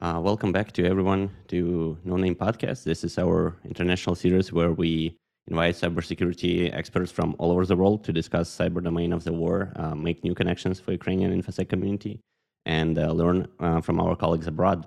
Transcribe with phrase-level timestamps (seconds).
[0.00, 2.82] Uh, welcome back to everyone to No Name Podcast.
[2.82, 5.16] This is our international series where we
[5.46, 9.72] invite cybersecurity experts from all over the world to discuss cyber domain of the war,
[9.76, 12.20] uh, make new connections for Ukrainian InfoSec community,
[12.66, 14.86] and uh, learn uh, from our colleagues abroad.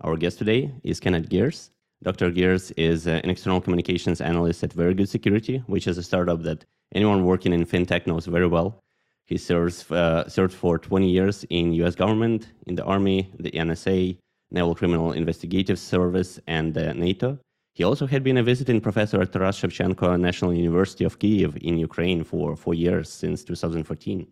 [0.00, 1.70] Our guest today is Kenneth Geers.
[2.02, 2.30] Dr.
[2.30, 6.42] Geers is uh, an external communications analyst at Very Good Security, which is a startup
[6.42, 6.64] that
[6.96, 8.80] anyone working in fintech knows very well.
[9.26, 11.94] He serves uh, served for 20 years in U.S.
[11.94, 14.18] government, in the Army, the NSA,
[14.50, 17.38] Naval Criminal Investigative Service, and uh, NATO.
[17.74, 21.76] He also had been a visiting professor at Taras Shevchenko National University of Kiev in
[21.76, 24.26] Ukraine for four years since 2014.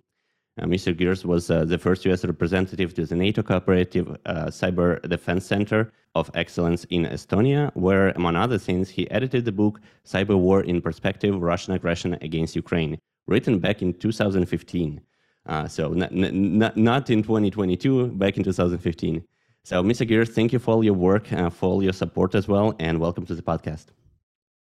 [0.56, 0.96] Uh, Mr.
[0.96, 5.92] Geers was uh, the first US representative to the NATO Cooperative uh, Cyber Defense Center
[6.14, 10.80] of Excellence in Estonia, where, among other things, he edited the book Cyber War in
[10.80, 15.00] Perspective Russian Aggression Against Ukraine, written back in 2015.
[15.46, 19.24] Uh, so, not, not, in 2022, back in 2015.
[19.64, 20.06] So, Mr.
[20.06, 23.00] Geers, thank you for all your work, uh, for all your support as well, and
[23.00, 23.86] welcome to the podcast.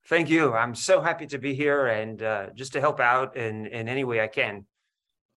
[0.06, 0.54] Thank you.
[0.54, 4.04] I'm so happy to be here and uh, just to help out in, in any
[4.04, 4.66] way I can.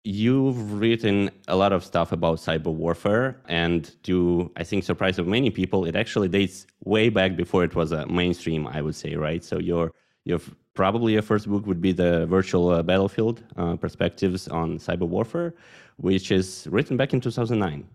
[0.05, 5.29] You've written a lot of stuff about cyber warfare, and to I think surprise of
[5.29, 8.67] many people, it actually dates way back before it was a mainstream.
[8.67, 9.45] I would say, right?
[9.45, 9.93] So your
[10.25, 10.41] your
[10.75, 15.55] probably your first book would be the Virtual uh, Battlefield uh, Perspectives on Cyber Warfare,
[15.99, 17.87] which is written back in 2009.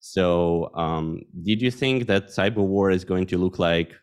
[0.00, 3.94] So, um, did you think that cyber war is going to look like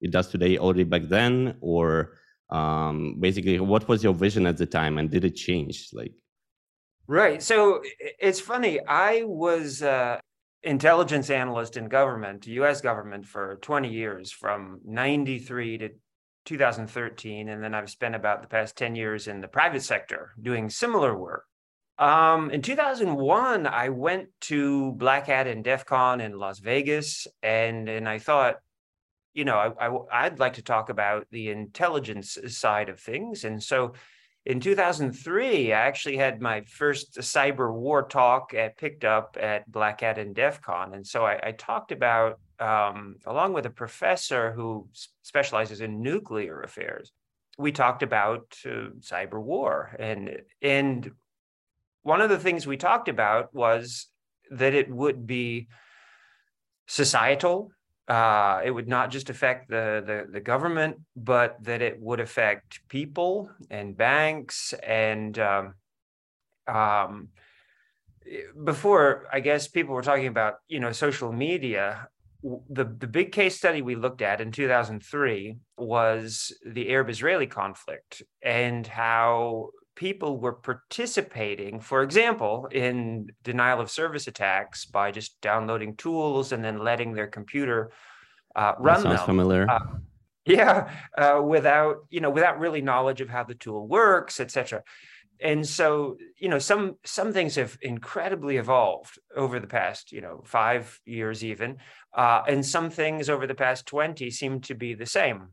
[0.00, 2.18] it does today already back then, or
[2.50, 5.90] um, basically, what was your vision at the time, and did it change?
[5.92, 6.12] Like,
[7.06, 7.42] right.
[7.42, 8.80] So it's funny.
[8.86, 10.18] I was uh,
[10.62, 12.80] intelligence analyst in government, U.S.
[12.80, 15.88] government, for 20 years, from '93 to
[16.44, 20.70] 2013, and then I've spent about the past 10 years in the private sector doing
[20.70, 21.44] similar work.
[21.98, 27.88] Um, in 2001, I went to Black Hat and DEF CON in Las Vegas, and
[27.88, 28.56] and I thought,
[29.34, 33.62] you know, I, I I'd like to talk about the intelligence side of things, and
[33.62, 33.92] so
[34.44, 40.00] in 2003, I actually had my first cyber war talk at picked up at Black
[40.00, 44.52] Hat and DEF CON, and so I, I talked about um, along with a professor
[44.52, 44.88] who
[45.22, 47.12] specializes in nuclear affairs.
[47.58, 51.10] We talked about uh, cyber war, and and
[52.02, 54.08] one of the things we talked about was
[54.50, 55.68] that it would be
[56.86, 57.70] societal.
[58.08, 62.80] Uh, it would not just affect the, the, the government, but that it would affect
[62.88, 65.74] people and banks and um,
[66.66, 67.28] um,
[68.64, 72.08] before I guess people were talking about you know social media.
[72.42, 78.84] The the big case study we looked at in 2003 was the Arab-Israeli conflict and
[78.84, 86.52] how people were participating, for example, in denial of service attacks by just downloading tools
[86.52, 87.90] and then letting their computer
[88.56, 89.26] uh, run that sounds them.
[89.26, 89.70] familiar.
[89.70, 89.80] Uh,
[90.44, 94.82] yeah, uh, without you know, without really knowledge of how the tool works, etc.
[95.40, 100.42] And so, you know, some some things have incredibly evolved over the past, you know,
[100.44, 101.78] five years even,
[102.16, 105.48] uh, and some things over the past twenty seem to be the same.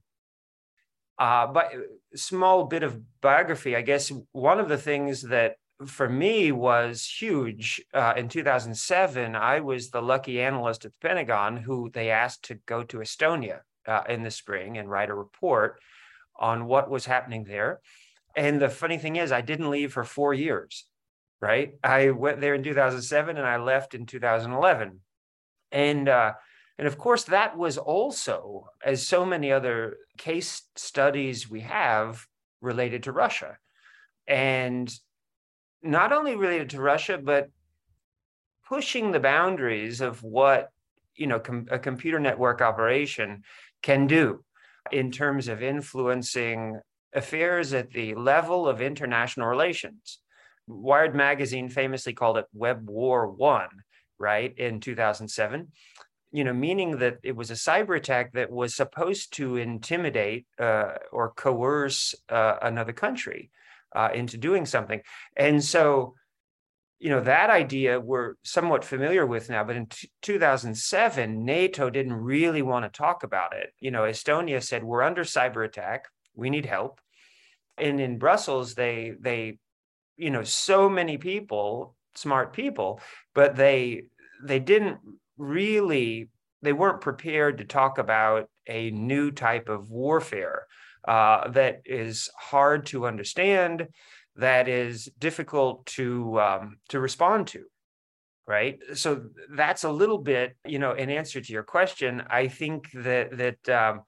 [1.19, 1.73] Uh, but
[2.15, 7.81] small bit of biography, I guess one of the things that for me was huge
[7.93, 9.35] uh, in 2007.
[9.35, 13.59] I was the lucky analyst at the Pentagon who they asked to go to Estonia
[13.85, 15.79] uh, in the spring and write a report
[16.37, 17.81] on what was happening there.
[18.35, 20.85] And the funny thing is, I didn't leave for four years,
[21.41, 21.73] right?
[21.83, 24.99] I went there in 2007 and I left in 2011.
[25.71, 26.33] And uh,
[26.79, 32.25] and of course, that was also, as so many other case studies we have,
[32.61, 33.57] related to Russia.
[34.25, 34.89] And
[35.83, 37.49] not only related to Russia, but
[38.65, 40.69] pushing the boundaries of what
[41.15, 43.43] you know com- a computer network operation
[43.81, 44.45] can do
[44.89, 46.79] in terms of influencing
[47.13, 50.19] affairs at the level of international relations.
[50.65, 53.83] Wired magazine famously called it Web War One,
[54.17, 55.73] right, in 2007
[56.31, 60.93] you know, meaning that it was a cyber attack that was supposed to intimidate uh,
[61.11, 63.49] or coerce uh, another country
[63.95, 65.01] uh, into doing something.
[65.35, 66.13] And so,
[66.99, 72.13] you know, that idea we're somewhat familiar with now, but in t- 2007, NATO didn't
[72.13, 73.73] really want to talk about it.
[73.79, 76.05] You know, Estonia said, we're under cyber attack,
[76.35, 76.99] we need help.
[77.77, 79.57] And in Brussels, they, they,
[80.17, 82.99] you know, so many people, smart people,
[83.33, 84.03] but they,
[84.43, 84.99] they didn't
[85.39, 86.29] really
[86.61, 90.67] they weren't prepared to talk about a new type of warfare
[91.07, 93.87] uh, that is hard to understand,
[94.35, 97.63] that is difficult to um, to respond to
[98.49, 98.79] right?
[98.95, 103.37] So that's a little bit you know in answer to your question i think that
[103.37, 104.01] that um,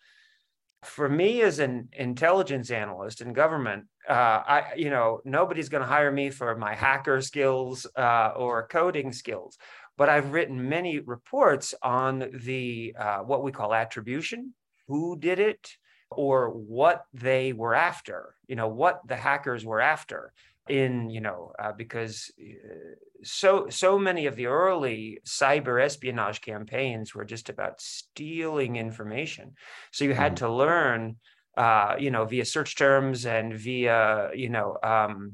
[0.83, 5.87] for me as an intelligence analyst in government uh, i you know nobody's going to
[5.87, 9.57] hire me for my hacker skills uh, or coding skills
[9.97, 14.53] but i've written many reports on the uh, what we call attribution
[14.87, 15.77] who did it
[16.11, 20.33] or what they were after you know what the hackers were after
[20.69, 27.13] in you know uh, because uh, so so many of the early cyber espionage campaigns
[27.15, 29.53] were just about stealing information
[29.91, 30.45] so you had mm-hmm.
[30.45, 31.15] to learn
[31.57, 35.33] uh, you know via search terms and via you know um,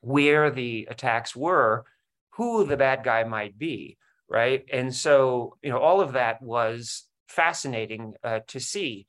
[0.00, 1.84] where the attacks were
[2.36, 3.96] who the bad guy might be
[4.28, 4.64] right?
[4.72, 9.06] And so you know all of that was fascinating uh, to see.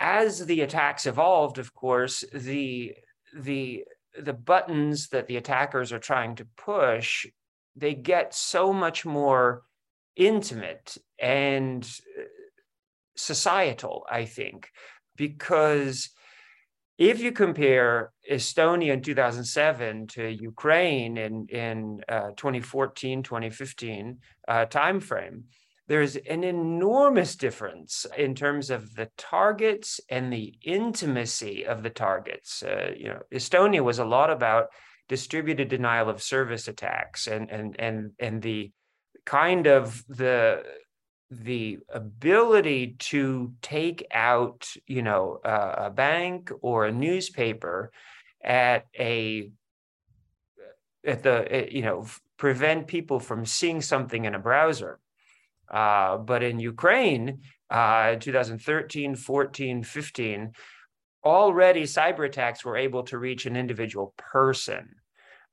[0.00, 2.94] As the attacks evolved of course the
[3.34, 3.84] the
[4.18, 7.26] the buttons that the attackers are trying to push
[7.76, 9.62] they get so much more
[10.16, 11.84] intimate and
[12.18, 12.22] uh,
[13.16, 14.70] societal i think
[15.14, 16.10] because
[16.98, 24.18] if you compare estonia in 2007 to ukraine in in uh, 2014 2015
[24.48, 25.42] uh, timeframe
[25.88, 32.62] there's an enormous difference in terms of the targets and the intimacy of the targets.
[32.62, 34.66] Uh, you know, Estonia was a lot about
[35.08, 38.70] distributed denial of service attacks and and and and the
[39.24, 40.62] kind of the
[41.30, 47.92] the ability to take out you know uh, a bank or a newspaper
[48.42, 49.50] at a
[51.04, 52.06] at the you know
[52.38, 54.98] prevent people from seeing something in a browser
[55.70, 60.52] uh, but in Ukraine, uh, 2013, 14, 15,
[61.24, 64.94] already cyber attacks were able to reach an individual person.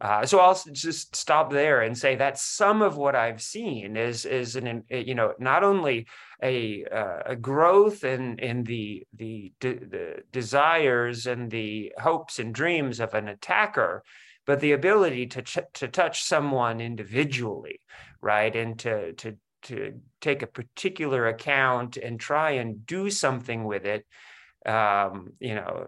[0.01, 4.25] Uh, so I'll just stop there and say that some of what I've seen is
[4.25, 6.05] is an you know not only
[6.43, 12.53] a uh, a growth in in the the de- the desires and the hopes and
[12.53, 14.03] dreams of an attacker,
[14.45, 17.79] but the ability to ch- to touch someone individually,
[18.21, 23.85] right, and to to to take a particular account and try and do something with
[23.85, 24.05] it.
[24.65, 25.87] Um, you know,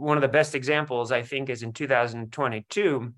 [0.00, 3.12] one of the best examples I think is in 2022,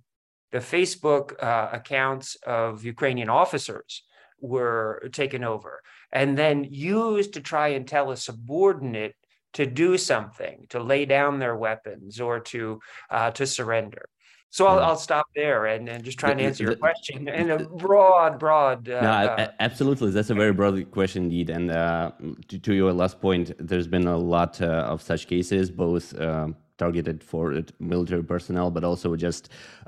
[0.50, 4.02] the Facebook uh, accounts of Ukrainian officers
[4.40, 5.80] were taken over
[6.12, 9.14] and then used to try and tell a subordinate
[9.54, 12.80] to do something, to lay down their weapons or to
[13.10, 14.04] uh, to surrender.
[14.50, 17.58] So I'll, I'll stop there and, and just try and answer your question in a
[17.58, 18.86] broad, broad.
[18.86, 20.10] Uh, no, uh, absolutely.
[20.10, 21.48] That's a very broad question indeed.
[21.48, 22.10] And uh,
[22.48, 26.54] to, to, your last point, there's been a lot uh, of such cases, both um,
[26.82, 27.44] targeted for
[27.78, 29.42] military personnel, but also just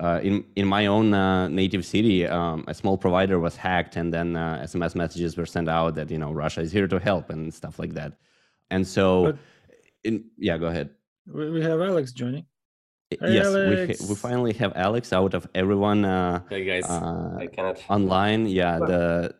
[0.05, 4.09] uh, in in my own uh, native city, um, a small provider was hacked, and
[4.17, 4.29] then
[4.71, 7.79] SMS messages were sent out that you know Russia is here to help and stuff
[7.83, 8.13] like that.
[8.71, 9.37] And so,
[10.09, 10.15] in,
[10.49, 10.89] yeah, go ahead.
[11.27, 12.47] We have Alex joining.
[13.11, 16.05] Hey, yes, we, we finally have Alex out of everyone.
[16.05, 18.47] Uh, hey guys, uh, I cannot online.
[18.47, 19.35] Yeah, the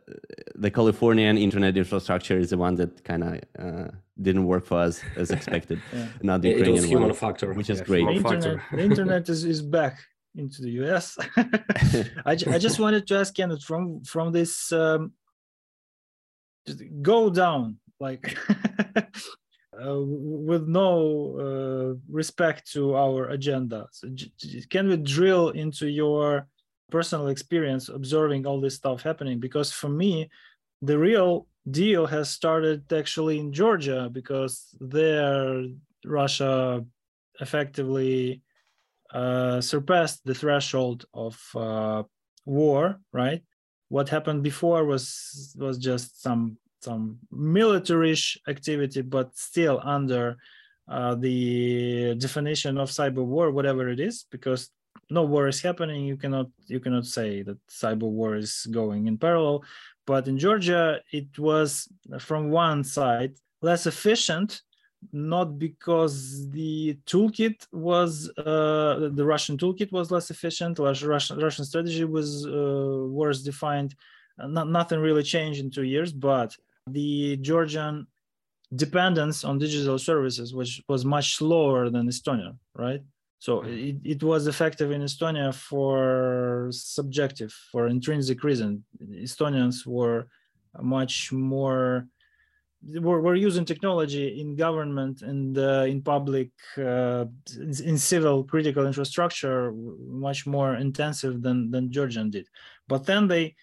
[0.55, 3.89] the Californian internet infrastructure is the one that kind of uh,
[4.21, 5.81] didn't work for us as expected.
[5.93, 6.07] yeah.
[6.23, 8.07] Not the Ukrainian it was human one, factor, which is yeah, great.
[8.07, 9.99] The internet, the internet is, is back
[10.37, 11.17] into the US.
[12.27, 15.13] I, I just wanted to ask Kenneth from from this um,
[17.03, 18.37] go down like
[19.81, 20.91] uh, with no
[21.39, 23.87] uh, respect to our agenda.
[23.93, 24.09] So
[24.71, 26.47] can we drill into your
[26.91, 29.41] personal experience observing all this stuff happening?
[29.41, 30.31] Because for me,
[30.83, 35.65] the real deal has started actually in Georgia because there
[36.05, 36.85] Russia
[37.41, 38.43] effectively
[39.13, 42.03] uh, surpassed the threshold of uh,
[42.45, 43.43] war, right?
[43.89, 50.25] What happened before was was just some some military-ish activity, but still under
[50.97, 54.63] uh, the definition of cyber war, whatever it is, because
[55.11, 56.01] no war is happening.
[56.05, 59.65] You cannot you cannot say that cyber war is going in parallel.
[60.07, 61.89] But in Georgia, it was
[62.29, 64.61] from one side less efficient,
[65.13, 66.17] not because
[66.51, 70.79] the toolkit was uh, the Russian toolkit was less efficient.
[70.79, 73.95] Russian Russian strategy was uh, worse defined.
[74.39, 76.51] Not, nothing really changed in two years, but
[76.87, 78.07] the Georgian
[78.75, 83.03] dependence on digital services, which was much slower than Estonia, right?
[83.39, 88.85] So it, it was effective in Estonia for subjective, for intrinsic reason.
[89.03, 90.29] Estonians were
[90.81, 92.09] much more
[92.87, 97.25] we're, we're using technology in government and uh, in public uh,
[97.59, 102.47] in civil critical infrastructure much more intensive than than georgian did
[102.89, 103.55] but then they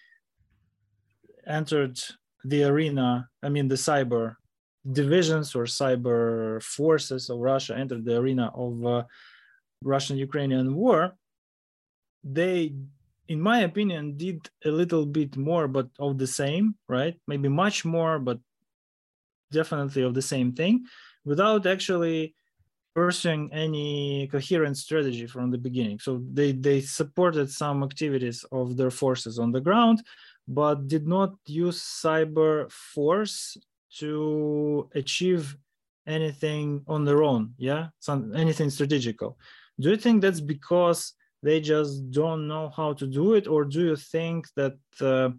[1.46, 1.98] entered
[2.44, 4.36] the arena i mean the cyber
[4.90, 9.02] divisions or cyber forces of russia entered the arena of uh,
[9.82, 11.14] russian ukrainian war.
[12.24, 12.74] They
[13.28, 17.14] in my opinion did a little bit more but of the same right?
[17.26, 18.38] Maybe much more but
[19.50, 20.86] definitely of the same thing
[21.24, 22.34] without actually
[22.94, 25.98] pursuing any coherent strategy from the beginning.
[25.98, 30.02] So they they supported some activities of their forces on the ground
[30.48, 33.56] but did not use cyber force
[33.98, 35.56] to achieve
[36.06, 37.88] anything on their own yeah?
[38.00, 39.38] Some anything strategical.
[39.80, 43.86] Do you think that's because they just don't know how to do it or do
[43.86, 45.30] you think that uh,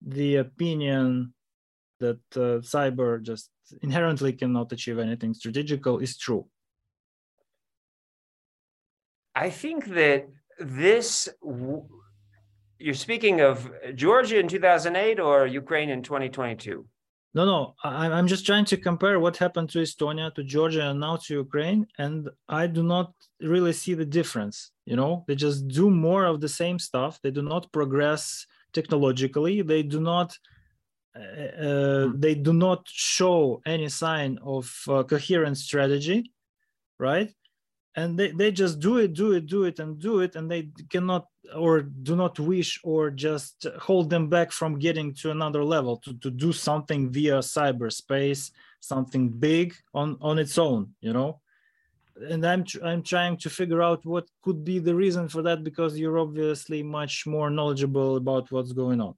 [0.00, 1.34] the opinion
[2.00, 3.50] that uh, cyber just
[3.82, 6.46] inherently cannot achieve anything strategical is true?
[9.34, 10.28] I think that
[10.58, 11.28] this
[12.82, 16.86] you're speaking of georgia in 2008 or ukraine in 2022
[17.34, 21.00] no, no, I, I'm just trying to compare what happened to Estonia, to Georgia, and
[21.00, 24.70] now to Ukraine, and I do not really see the difference.
[24.84, 27.20] You know, they just do more of the same stuff.
[27.22, 29.62] They do not progress technologically.
[29.62, 30.36] They do not.
[31.16, 32.20] Uh, uh hmm.
[32.20, 36.32] they do not show any sign of uh, coherent strategy,
[36.98, 37.30] right?
[37.94, 40.70] and they, they just do it do it do it and do it and they
[40.88, 45.96] cannot or do not wish or just hold them back from getting to another level
[45.96, 51.40] to, to do something via cyberspace something big on on its own you know?
[52.30, 55.98] And i'm i'm trying to figure out what could be the reason for that because
[55.98, 59.14] you're obviously much more knowledgeable about what's going on.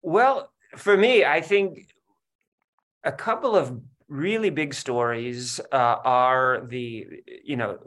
[0.00, 1.88] Well for me i think
[3.04, 7.06] a couple of really big stories uh, are the
[7.44, 7.78] you know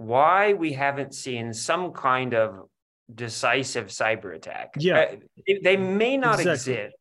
[0.00, 2.68] why we haven't seen some kind of
[3.14, 4.72] decisive cyber attack.
[4.78, 5.16] Yeah, uh,
[5.62, 6.72] they may not exactly.
[6.74, 6.96] exist,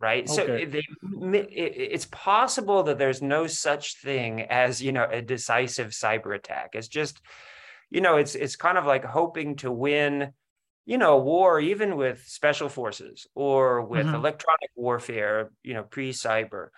[0.00, 0.28] right?
[0.28, 0.66] Okay.
[0.66, 0.80] So
[1.30, 6.70] they, it's possible that there's no such thing as you know a decisive cyber attack.
[6.74, 7.20] It's just
[7.90, 10.32] you know it's it's kind of like hoping to win
[10.84, 14.16] you know, war, even with special forces or with mm-hmm.
[14.16, 16.70] electronic warfare, you know, pre cyber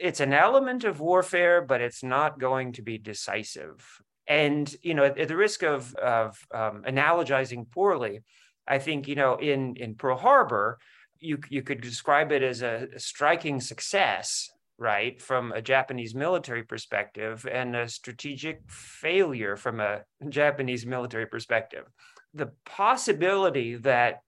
[0.00, 4.00] it's an element of warfare, but it's not going to be decisive.
[4.28, 8.20] And you know, at, the risk of of um, analogizing poorly,
[8.66, 10.78] I think you know in in Pearl Harbor,
[11.18, 16.62] you you could describe it as a, a striking success, right, from a Japanese military
[16.62, 21.86] perspective, and a strategic failure from a Japanese military perspective.
[22.34, 24.20] The possibility that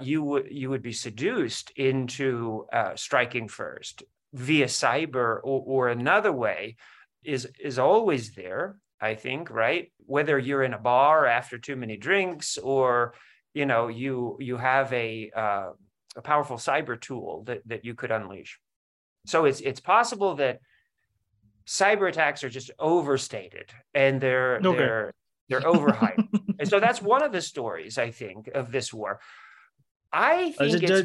[0.00, 6.32] you would you would be seduced into uh, striking first via cyber or, or another
[6.32, 6.76] way
[7.24, 9.92] is is always there i think right?
[10.06, 13.14] Whether you're in a bar after too many drinks or
[13.54, 15.70] you know you you have a uh,
[16.16, 18.58] a powerful cyber tool that that you could unleash.
[19.26, 20.60] So it's it's possible that
[21.66, 24.78] cyber attacks are just overstated and they're okay.
[24.78, 25.12] they're
[25.48, 26.28] they're overhyped.
[26.60, 29.20] And so that's one of the stories i think of this war.
[30.12, 31.02] I uh, think uh,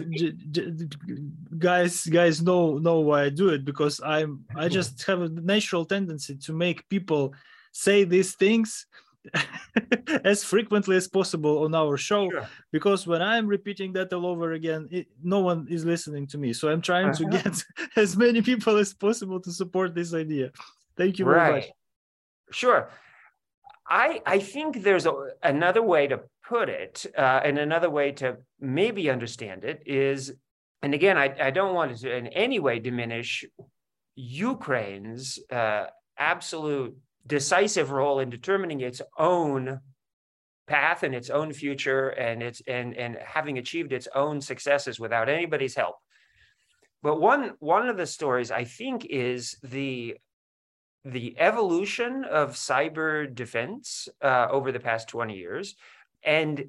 [1.58, 5.86] guys guys know know why I do it because I'm I just have a natural
[5.86, 7.34] tendency to make people
[7.74, 8.86] say these things
[10.24, 12.48] as frequently as possible on our show sure.
[12.72, 16.54] because when I'm repeating that all over again, it, no one is listening to me.
[16.54, 17.30] So I'm trying uh-huh.
[17.30, 17.64] to get
[17.96, 20.52] as many people as possible to support this idea.
[20.98, 21.70] Thank you very much.
[22.52, 22.90] Sure.
[23.88, 28.38] I I think there's a, another way to put it, uh, and another way to
[28.60, 30.34] maybe understand it is,
[30.82, 33.44] and again, I, I don't want to in any way diminish
[34.16, 35.88] Ukraine's uh,
[36.18, 39.80] absolute decisive role in determining its own
[40.68, 45.28] path and its own future and its and and having achieved its own successes without
[45.28, 45.96] anybody's help
[47.02, 50.16] but one one of the stories i think is the
[51.06, 55.76] the evolution of cyber defense uh, over the past 20 years.
[56.24, 56.66] And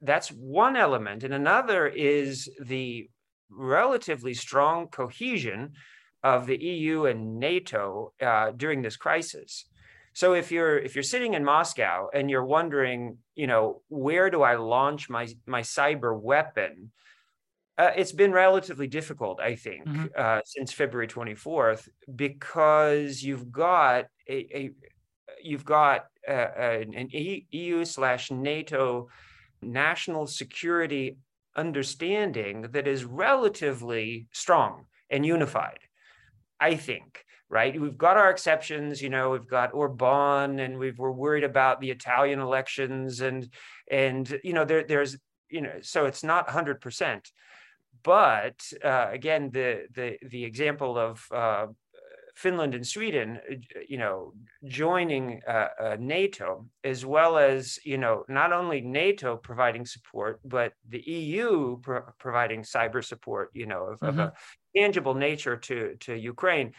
[0.00, 1.24] that's one element.
[1.24, 3.08] And another is the
[3.50, 5.72] relatively strong cohesion
[6.22, 9.66] of the EU and NATO uh, during this crisis.
[10.14, 14.42] So if you're if you're sitting in Moscow and you're wondering, you know, where do
[14.42, 16.92] I launch my my cyber weapon?
[17.76, 20.06] Uh, it's been relatively difficult, I think, mm-hmm.
[20.16, 24.70] uh, since February 24th, because you've got a, a
[25.42, 29.08] you've got uh, an EU slash NATO
[29.60, 31.16] national security
[31.56, 35.80] understanding that is relatively strong and unified,
[36.60, 37.23] I think
[37.54, 37.80] right?
[37.80, 41.92] We've got our exceptions, you know, we've got Orban and we've, we're worried about the
[41.92, 43.48] Italian elections and,
[43.88, 45.16] and, you know, there, there's,
[45.48, 47.30] you know, so it's not hundred percent,
[48.02, 51.66] but uh, again, the, the, the example of uh,
[52.34, 53.38] Finland and Sweden,
[53.88, 54.32] you know,
[54.66, 60.72] joining uh, uh, NATO, as well as you know, not only NATO providing support, but
[60.88, 64.18] the EU pro- providing cyber support, you know, of, mm-hmm.
[64.18, 64.32] of, a
[64.76, 66.72] tangible nature to to Ukraine.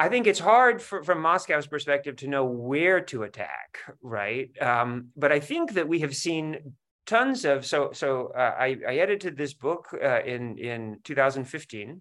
[0.00, 4.50] I think it's hard for, from Moscow's perspective to know where to attack, right?
[4.58, 6.72] Um, but I think that we have seen
[7.04, 8.32] tons of so so.
[8.34, 12.00] Uh, I, I, edited this book uh, in in 2015,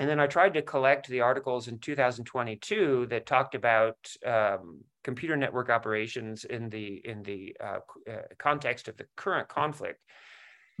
[0.00, 5.34] and then I tried to collect the articles in 2022 that talked about um, computer
[5.34, 9.98] network operations in the in the uh, uh context of the current conflict.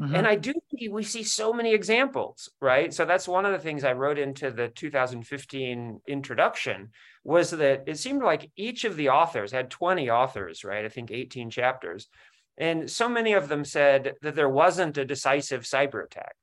[0.00, 0.14] Mm-hmm.
[0.14, 2.92] And I do think we see so many examples, right?
[2.92, 6.90] So that's one of the things I wrote into the 2015 introduction
[7.22, 10.84] was that it seemed like each of the authors had 20 authors, right?
[10.84, 12.08] I think 18 chapters.
[12.58, 16.34] And so many of them said that there wasn't a decisive cyber attack.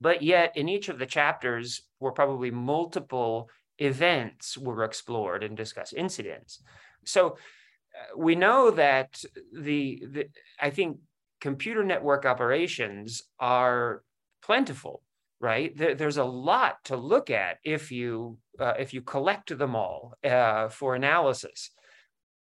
[0.00, 3.48] But yet, in each of the chapters, were probably multiple
[3.78, 6.60] events were explored and discussed, incidents.
[7.04, 9.22] So uh, we know that
[9.52, 10.28] the, the
[10.60, 10.98] I think
[11.42, 14.04] computer network operations are
[14.42, 15.02] plentiful,
[15.40, 15.76] right?
[15.76, 20.14] There, there's a lot to look at if you uh, if you collect them all
[20.24, 21.70] uh, for analysis.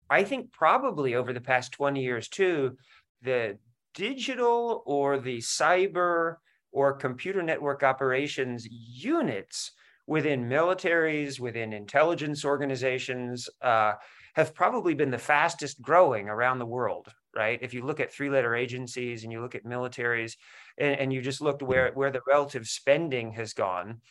[0.09, 2.75] I think probably over the past 20 years too,
[3.21, 3.57] the
[3.93, 6.35] digital or the cyber
[6.73, 9.71] or computer network operations units
[10.05, 13.93] within militaries, within intelligence organizations, uh,
[14.33, 17.59] have probably been the fastest growing around the world right?
[17.61, 20.35] If you look at three letter agencies and you look at militaries
[20.77, 24.01] and, and you just looked where, where the relative spending has gone,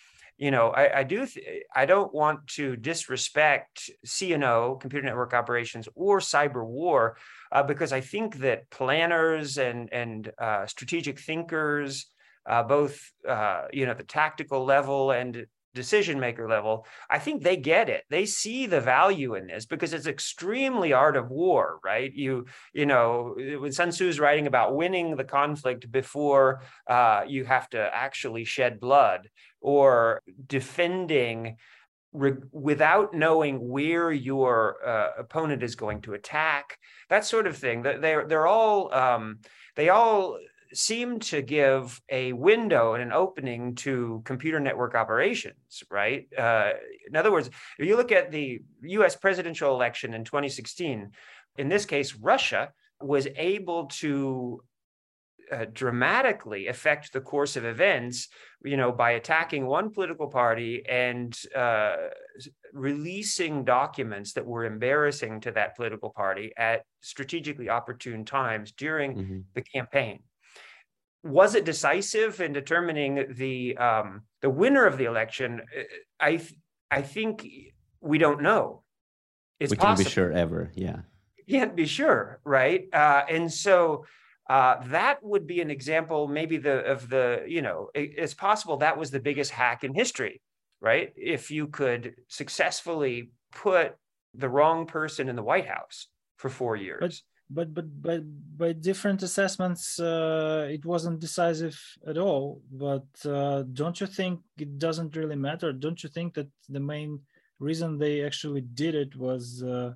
[0.40, 5.86] you know, I, I do, th- I don't want to disrespect CNO, computer network operations,
[5.94, 7.18] or cyber war,
[7.52, 12.06] uh, because I think that planners and and uh, strategic thinkers,
[12.48, 17.56] uh, both uh, you know the tactical level and decision maker level, I think they
[17.56, 18.04] get it.
[18.10, 22.12] They see the value in this because it's extremely art of war, right?
[22.12, 27.44] You, you know, when Sun Tzu is writing about winning the conflict before uh, you
[27.44, 29.28] have to actually shed blood
[29.60, 31.56] or defending
[32.12, 36.78] re- without knowing where your uh, opponent is going to attack,
[37.08, 37.82] that sort of thing.
[37.82, 39.38] They're, they're all, um,
[39.76, 40.38] they all
[40.72, 46.26] seem to give a window and an opening to computer network operations, right?
[46.36, 46.70] Uh,
[47.08, 51.10] in other words, if you look at the US presidential election in 2016,
[51.58, 54.62] in this case, Russia was able to
[55.50, 58.28] uh, dramatically affect the course of events,
[58.64, 61.96] you know, by attacking one political party and uh,
[62.72, 69.38] releasing documents that were embarrassing to that political party at strategically opportune times during mm-hmm.
[69.54, 70.20] the campaign
[71.22, 75.62] was it decisive in determining the um, the winner of the election?
[76.18, 76.40] I
[76.90, 77.46] I think
[78.00, 78.82] we don't know.
[79.58, 80.08] It's we can't possible.
[80.08, 80.72] be sure ever.
[80.74, 81.00] Yeah,
[81.48, 82.84] can't be sure, right?
[82.92, 84.04] Uh, and so
[84.48, 88.78] uh, that would be an example, maybe the of the you know it, it's possible
[88.78, 90.40] that was the biggest hack in history,
[90.80, 91.12] right?
[91.16, 93.96] If you could successfully put
[94.34, 96.06] the wrong person in the White House
[96.36, 97.00] for four years.
[97.00, 97.14] But
[97.50, 98.20] but but by
[98.56, 102.62] by different assessments uh, it wasn't decisive at all.
[102.70, 105.72] But uh, don't you think it doesn't really matter?
[105.72, 107.20] Don't you think that the main
[107.58, 109.92] reason they actually did it was uh,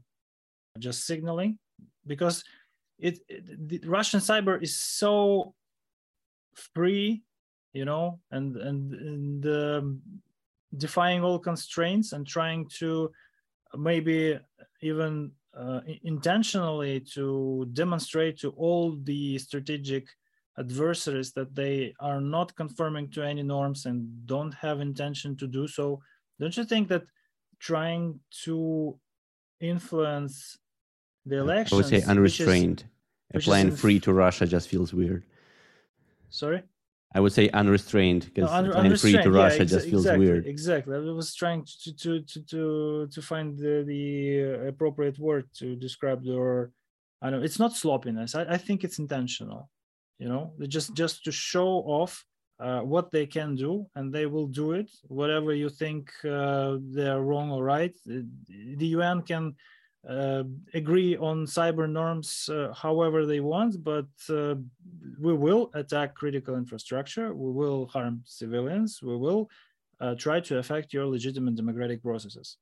[0.78, 1.58] just signaling?
[2.06, 2.44] Because
[2.98, 5.54] it, it, the russian cyber is so
[6.54, 7.22] free
[7.72, 10.02] you know and and, and um,
[10.76, 13.10] defying all constraints and trying to
[13.76, 14.38] maybe
[14.80, 20.08] even uh, intentionally to demonstrate to all the strategic
[20.58, 25.66] adversaries that they are not conforming to any norms and don't have intention to do
[25.66, 26.00] so.
[26.38, 27.04] Don't you think that
[27.58, 28.98] trying to
[29.60, 30.58] influence
[31.26, 32.84] the elections i would say unrestrained.
[33.32, 35.24] Applying free to russia just feels weird.
[36.28, 36.62] Sorry
[37.12, 40.46] I would say unrestrained because no, un- free to Russia ex- just feels exactly, weird.
[40.46, 40.96] Exactly.
[40.96, 46.24] I was trying to to to to to find the, the appropriate word to describe
[46.24, 46.72] your.
[47.22, 48.34] I know it's not sloppiness.
[48.34, 49.70] I, I think it's intentional.
[50.18, 52.24] You know, just just to show off
[52.58, 54.90] uh, what they can do, and they will do it.
[55.08, 59.54] Whatever you think uh, they're wrong or right, the UN can
[60.08, 64.54] uh, agree on cyber norms uh, however they want, but uh,
[65.18, 69.48] we will attack critical infrastructure, we will harm civilians, we will
[70.00, 72.58] uh, try to affect your legitimate democratic processes.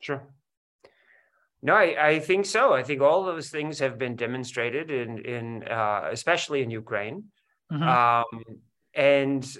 [0.00, 0.22] Sure.
[1.62, 2.72] No, I, I think so.
[2.72, 7.24] I think all those things have been demonstrated in, in uh, especially in Ukraine.
[7.70, 7.82] Mm-hmm.
[7.82, 8.60] Um,
[8.94, 9.56] and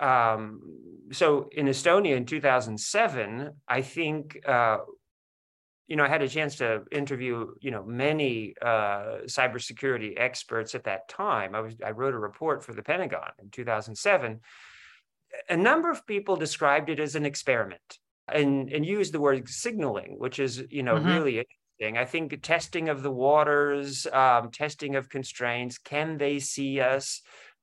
[0.00, 0.60] um,
[1.12, 4.78] so in Estonia in 2007, I think uh,
[5.90, 10.84] you know, I had a chance to interview, you know, many uh, cybersecurity experts at
[10.84, 11.52] that time.
[11.56, 14.38] I was I wrote a report for the Pentagon in 2007.
[15.48, 17.98] A number of people described it as an experiment
[18.32, 21.08] and and used the word signaling, which is, you know, mm-hmm.
[21.08, 21.98] really interesting.
[21.98, 25.78] I think testing of the waters, um, testing of constraints.
[25.78, 27.20] Can they see us?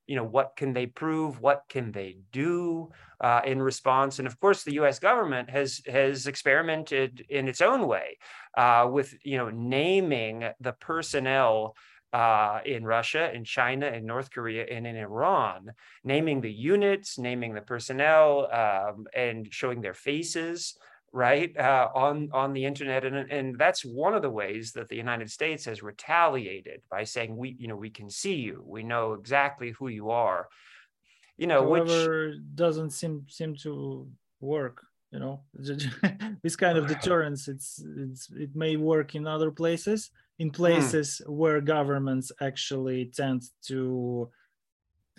[0.08, 1.42] You know what can they prove?
[1.42, 2.92] What can they do
[3.22, 4.20] uh, in response?
[4.20, 8.18] And of course the us government has has experimented in its own way
[8.58, 11.76] uh, with you know naming the personnel
[12.14, 15.72] uh, in Russia, in China, in North Korea, and in Iran,
[16.04, 20.78] naming the units, naming the personnel, um, and showing their faces
[21.14, 24.96] right uh, on on the internet and, and that's one of the ways that the
[24.96, 28.64] united states has retaliated by saying we you know we can see you.
[28.66, 30.48] We know exactly who you are.
[31.38, 34.08] You know However, which doesn't seem seem to
[34.40, 35.42] work you know?
[36.44, 40.54] This kind of deterrence it's it's it may work in other places in hmm.
[40.54, 44.30] places where governments actually tend to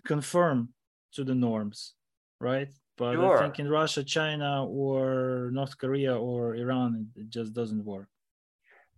[0.05, 0.71] confirm
[1.13, 1.95] to the norms
[2.41, 2.69] right
[2.99, 3.39] but sure.
[3.39, 8.09] I think in Russia, China, or North Korea or Iran, it just doesn't work.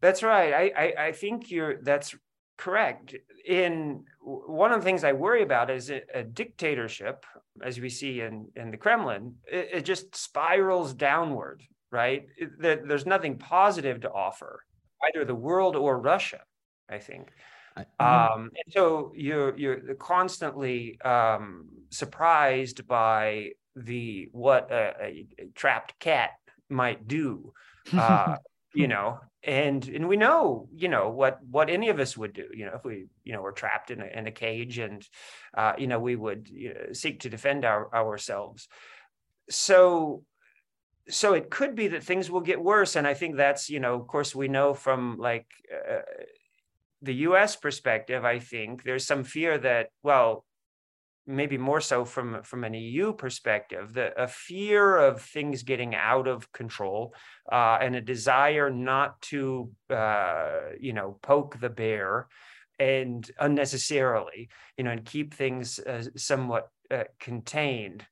[0.01, 0.53] That's right.
[0.53, 2.15] I, I, I think you're that's
[2.57, 3.15] correct.
[3.47, 7.25] In one of the things I worry about is a, a dictatorship,
[7.63, 12.27] as we see in, in the Kremlin, it, it just spirals downward, right?
[12.37, 14.65] It, there's nothing positive to offer,
[15.07, 16.41] either the world or Russia,
[16.89, 17.31] I think.
[17.99, 26.31] Um, and so you're you're constantly um, surprised by the what a, a, trapped cat
[26.69, 27.53] might do
[27.93, 28.37] uh,
[28.75, 32.47] you know and and we know you know what what any of us would do
[32.53, 35.07] you know if we you know were trapped in a, in a cage and
[35.57, 38.69] uh, you know we would you know, seek to defend our ourselves.
[39.49, 40.25] So
[41.09, 43.95] so it could be that things will get worse and i think that's you know
[43.95, 46.01] of course we know from like uh,
[47.03, 50.45] the us perspective i think there's some fear that well
[51.31, 56.27] maybe more so from from an EU perspective, the a fear of things getting out
[56.27, 57.15] of control
[57.51, 62.27] uh, and a desire not to uh, you know poke the bear
[62.79, 68.05] and unnecessarily you know and keep things uh, somewhat uh, contained.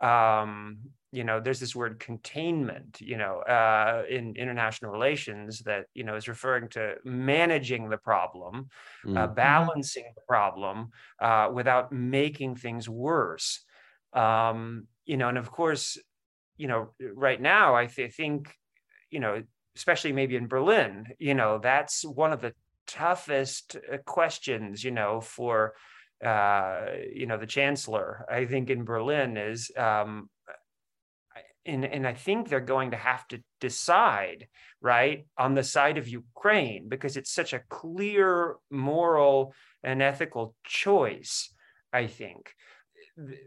[0.00, 0.78] Um,
[1.16, 6.14] you know there's this word containment you know uh, in international relations that you know
[6.14, 8.68] is referring to managing the problem
[9.06, 9.16] uh, mm.
[9.16, 13.64] uh, balancing the problem uh, without making things worse.
[14.12, 15.98] Um, you know and of course
[16.58, 18.52] you know right now i th- think
[19.10, 19.42] you know
[19.76, 22.52] especially maybe in berlin you know that's one of the
[22.86, 25.74] toughest uh, questions you know for
[26.24, 28.24] uh, you know the chancellor.
[28.30, 30.30] I think in berlin is um,
[31.66, 34.48] and, and I think they're going to have to decide,
[34.80, 41.52] right, on the side of Ukraine because it's such a clear moral and ethical choice,
[41.92, 42.52] I think,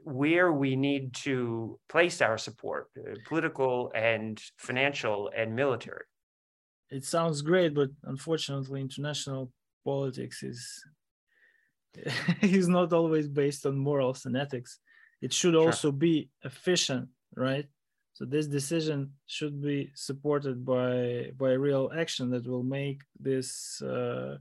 [0.03, 6.05] where we need to place our support, uh, political and financial and military.
[6.89, 9.51] It sounds great, but unfortunately, international
[9.86, 10.84] politics is
[12.41, 14.79] is not always based on morals and ethics.
[15.21, 15.65] It should sure.
[15.65, 17.67] also be efficient, right?
[18.19, 24.39] So this decision should be supported by by real action that will make this uh,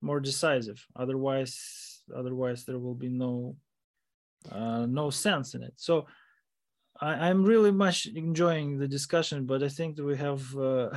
[0.00, 0.84] more decisive.
[0.96, 3.54] Otherwise, otherwise there will be no
[4.50, 5.74] uh, no sense in it.
[5.76, 6.06] So
[7.00, 10.90] I, am really much enjoying the discussion, but I think that we have uh,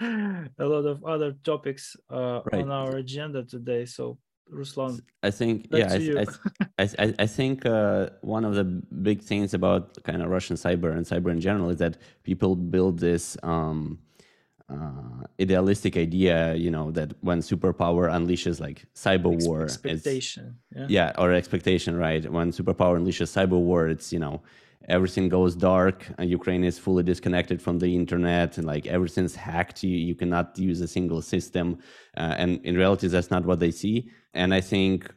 [0.00, 2.62] a lot of other topics uh, right.
[2.62, 3.86] on our agenda today.
[3.86, 4.18] So
[4.52, 5.00] Ruslan.
[5.22, 6.26] I think yeah, I,
[6.78, 10.92] I, I, I, think uh, one of the big things about kind of Russian cyber
[10.96, 13.98] and cyber in general is that people build this um,
[14.68, 20.86] uh, idealistic idea, you know, that when superpower unleashes like cyber Ex- war, expectation, yeah.
[20.88, 22.30] yeah, or expectation, right?
[22.30, 24.42] When superpower unleashes cyber war, it's you know
[24.88, 29.82] everything goes dark and ukraine is fully disconnected from the internet and like everything's hacked
[29.82, 31.78] you, you cannot use a single system
[32.16, 35.12] uh, and in reality that's not what they see and i think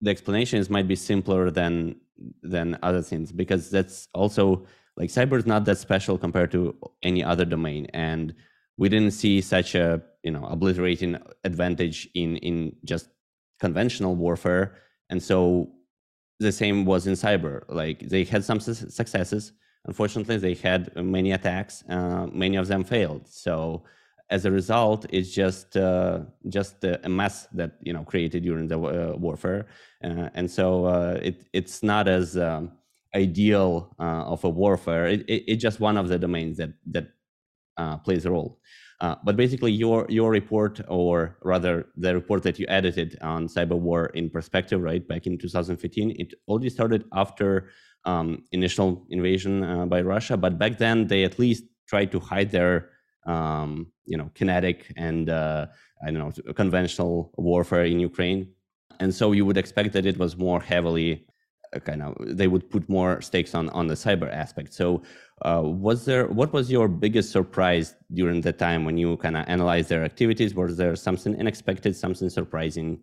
[0.00, 1.96] the explanations might be simpler than
[2.42, 7.22] than other things because that's also like cyber is not that special compared to any
[7.24, 8.34] other domain and
[8.76, 13.08] we didn't see such a you know obliterating advantage in in just
[13.60, 14.74] conventional warfare
[15.10, 15.70] and so
[16.42, 17.62] the same was in cyber.
[17.68, 19.52] Like they had some su- successes.
[19.86, 23.26] Unfortunately they had many attacks uh, many of them failed.
[23.28, 23.84] So
[24.32, 28.78] as a result it's just uh, just a mess that you know created during the
[28.78, 29.66] uh, warfare.
[30.02, 32.72] Uh, and so uh, it it's not as um,
[33.14, 35.06] ideal uh, of a warfare.
[35.06, 37.06] It, it, it's just one of the domains that that
[38.04, 38.58] plays a role.
[39.02, 43.76] Uh, but basically, your your report, or rather the report that you edited on cyber
[43.76, 47.68] war in perspective, right back in 2015, it already started after
[48.04, 50.36] um, initial invasion uh, by Russia.
[50.36, 52.90] But back then, they at least tried to hide their
[53.26, 55.66] um, you know kinetic and uh,
[56.04, 58.48] I don't know conventional warfare in Ukraine,
[59.00, 61.26] and so you would expect that it was more heavily
[61.74, 64.74] uh, kind of they would put more stakes on on the cyber aspect.
[64.74, 65.02] So
[65.42, 69.44] uh, was there what was your biggest surprise during the time when you kind of
[69.48, 70.54] analyzed their activities?
[70.54, 73.00] Was there something unexpected, something surprising?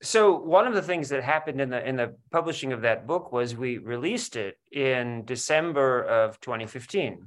[0.00, 3.32] So one of the things that happened in the in the publishing of that book
[3.32, 7.26] was we released it in December of 2015,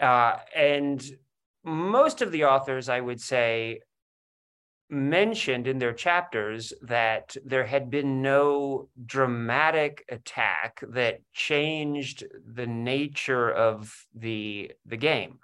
[0.00, 1.02] uh, and
[1.64, 3.80] most of the authors, I would say,
[4.90, 13.50] mentioned in their chapters that there had been no dramatic attack that changed the nature
[13.50, 15.38] of the the game.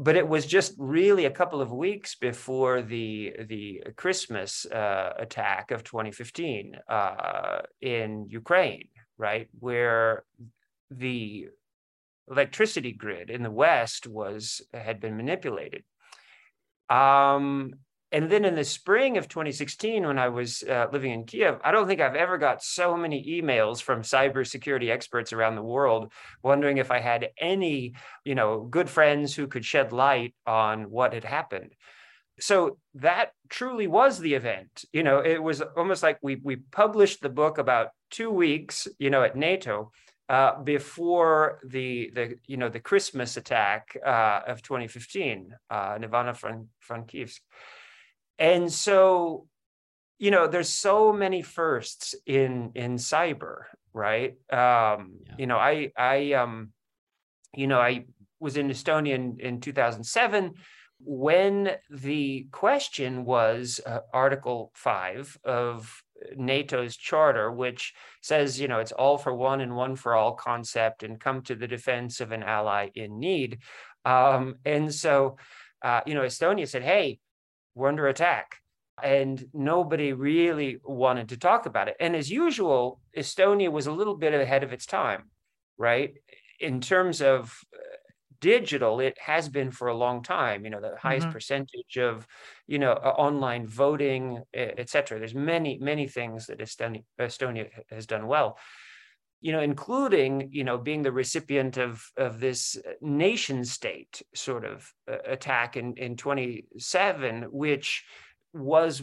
[0.00, 5.70] But it was just really a couple of weeks before the the Christmas uh, attack
[5.70, 10.24] of 2015 uh, in Ukraine, right, where
[10.90, 11.48] the
[12.30, 15.84] electricity grid in the West was had been manipulated,
[16.88, 17.74] um,
[18.10, 21.72] and then in the spring of 2016, when I was uh, living in Kiev, I
[21.72, 26.10] don't think I've ever got so many emails from cybersecurity experts around the world
[26.42, 31.12] wondering if I had any, you know, good friends who could shed light on what
[31.12, 31.74] had happened.
[32.40, 34.86] So that truly was the event.
[34.92, 39.10] You know, it was almost like we we published the book about two weeks, you
[39.10, 39.90] know, at NATO,
[40.28, 47.40] uh, before the the you know the Christmas attack uh, of 2015, uh, in Ivano-Frankivsk,
[48.38, 49.46] and so
[50.18, 54.32] you know there's so many firsts in in cyber, right?
[54.52, 55.34] Um, yeah.
[55.38, 56.72] You know, I I um,
[57.54, 58.04] you know I
[58.40, 60.54] was in Estonia in, in 2007
[61.00, 66.02] when the question was uh, Article 5 of
[66.36, 71.02] NATO's charter, which says, you know, it's all for one and one for all concept
[71.02, 73.58] and come to the defense of an ally in need.
[74.04, 75.36] Um, and so,
[75.82, 77.18] uh, you know, Estonia said, hey,
[77.74, 78.56] we're under attack.
[79.02, 81.96] And nobody really wanted to talk about it.
[82.00, 85.30] And as usual, Estonia was a little bit ahead of its time,
[85.76, 86.14] right?
[86.58, 87.56] In terms of
[88.40, 91.32] digital it has been for a long time you know the highest mm-hmm.
[91.32, 92.26] percentage of
[92.66, 98.58] you know online voting etc there's many many things that estonia, estonia has done well
[99.40, 104.92] you know including you know being the recipient of of this nation state sort of
[105.10, 108.04] uh, attack in in 27 which
[108.52, 109.02] was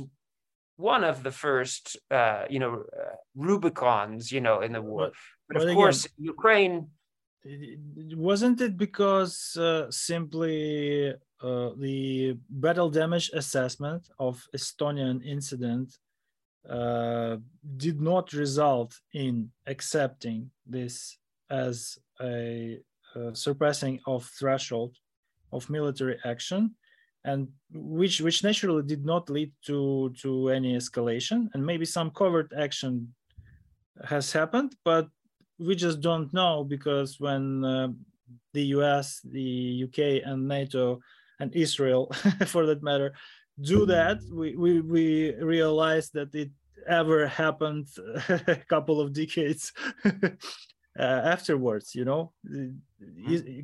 [0.77, 5.11] one of the first uh, you know uh, rubicons you know in the war
[5.47, 6.87] but, but of course again, ukraine
[8.15, 15.97] wasn't it because uh, simply uh, the battle damage assessment of Estonian incident
[16.69, 17.37] uh,
[17.77, 21.17] did not result in accepting this
[21.51, 22.79] as a,
[23.15, 24.95] a, surpassing of threshold
[25.51, 26.73] of military action
[27.23, 32.51] and which which naturally did not lead to to any escalation and maybe some covert
[32.57, 33.13] action
[34.03, 35.07] has happened but
[35.59, 37.87] we just don't know because when uh,
[38.53, 40.99] the US, the UK, and NATO,
[41.39, 42.11] and Israel,
[42.47, 43.13] for that matter,
[43.61, 46.49] do that, we, we, we realize that it
[46.87, 47.87] ever happened
[48.29, 49.71] a couple of decades
[50.05, 50.41] uh,
[50.99, 51.95] afterwards.
[51.95, 52.33] You know,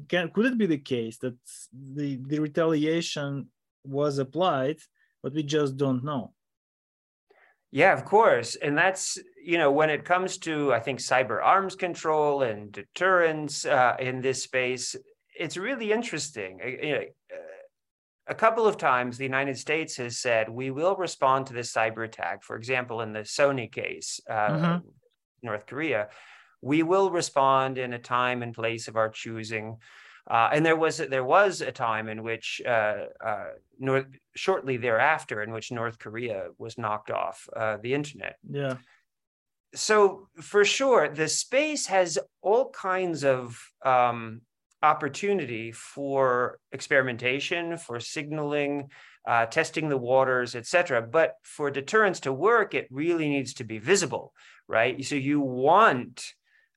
[0.08, 1.36] can, could it be the case that
[1.74, 3.48] the, the retaliation
[3.84, 4.78] was applied,
[5.22, 6.34] but we just don't know?
[7.72, 8.56] Yeah, of course.
[8.56, 13.66] And that's, you know, when it comes to, I think, cyber arms control and deterrence
[13.66, 14.96] uh, in this space,
[15.40, 16.60] it's really interesting.
[16.60, 17.04] You know,
[18.28, 22.06] a couple of times the United States has said, we will respond to this cyber
[22.06, 22.44] attack.
[22.44, 24.88] For example, in the Sony case, uh, mm-hmm.
[25.42, 26.10] North Korea,
[26.62, 29.78] we will respond in a time and place of our choosing.
[30.30, 33.48] Uh, and there was there was a time in which uh, uh,
[33.80, 34.06] North,
[34.36, 38.38] shortly thereafter, in which North Korea was knocked off uh, the internet.
[38.50, 38.76] Yeah.
[39.74, 44.42] So for sure, the space has all kinds of um,
[44.84, 48.90] opportunity for experimentation, for signaling,
[49.28, 51.02] uh, testing the waters, etc.
[51.02, 54.34] But for deterrence to work, it really needs to be visible,
[54.68, 55.04] right?
[55.06, 56.34] So you want,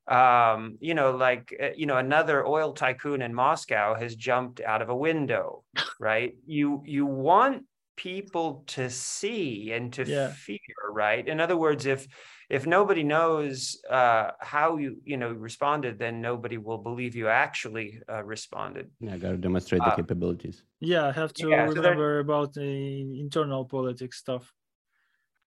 [0.07, 4.83] um, you know, like uh, you know, another oil tycoon in Moscow has jumped out
[4.83, 5.65] of a window,
[6.01, 6.35] right?
[6.47, 7.65] You you want
[7.97, 10.29] people to see and to yeah.
[10.33, 10.59] fear,
[10.91, 11.27] right?
[11.27, 12.07] In other words, if
[12.51, 18.01] if nobody knows uh, how you you know responded, then nobody will believe you actually
[18.11, 18.91] uh, responded.
[19.01, 20.65] Yeah, got to demonstrate the uh, capabilities.
[20.81, 24.53] Yeah, I have to yeah, remember so about the internal politics stuff.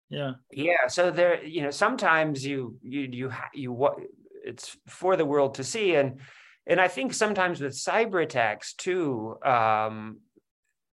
[0.09, 0.33] Yeah.
[0.51, 0.87] Yeah.
[0.87, 3.97] So there, you know, sometimes you you you you what
[4.45, 6.19] it's for the world to see, and
[6.67, 9.37] and I think sometimes with cyber attacks too.
[9.43, 10.19] Um,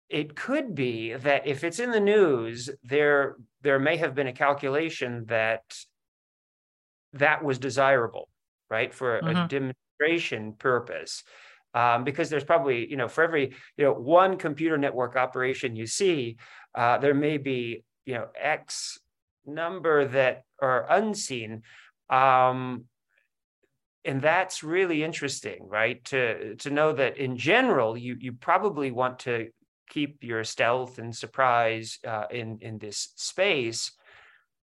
[0.08, 4.32] it could be that if it's in the news, there there may have been a
[4.32, 5.62] calculation that
[7.14, 8.28] that was desirable,
[8.70, 9.36] right, for mm-hmm.
[9.36, 11.24] a demonstration purpose.
[11.74, 15.86] Um, because there's probably, you know, for every, you know, one computer network operation you
[15.86, 16.38] see,
[16.74, 18.98] uh, there may be, you know, X
[19.44, 21.62] number that are unseen.
[22.08, 22.84] Um,
[24.06, 26.02] and that's really interesting, right?
[26.06, 29.48] To to know that in general, you you probably want to
[29.88, 33.92] keep your stealth and surprise uh, in in this space.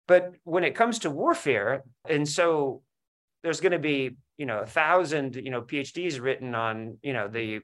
[0.07, 2.83] But when it comes to warfare, and so
[3.43, 7.29] there's going to be you know a thousand you know PhDs written on you know
[7.29, 7.61] the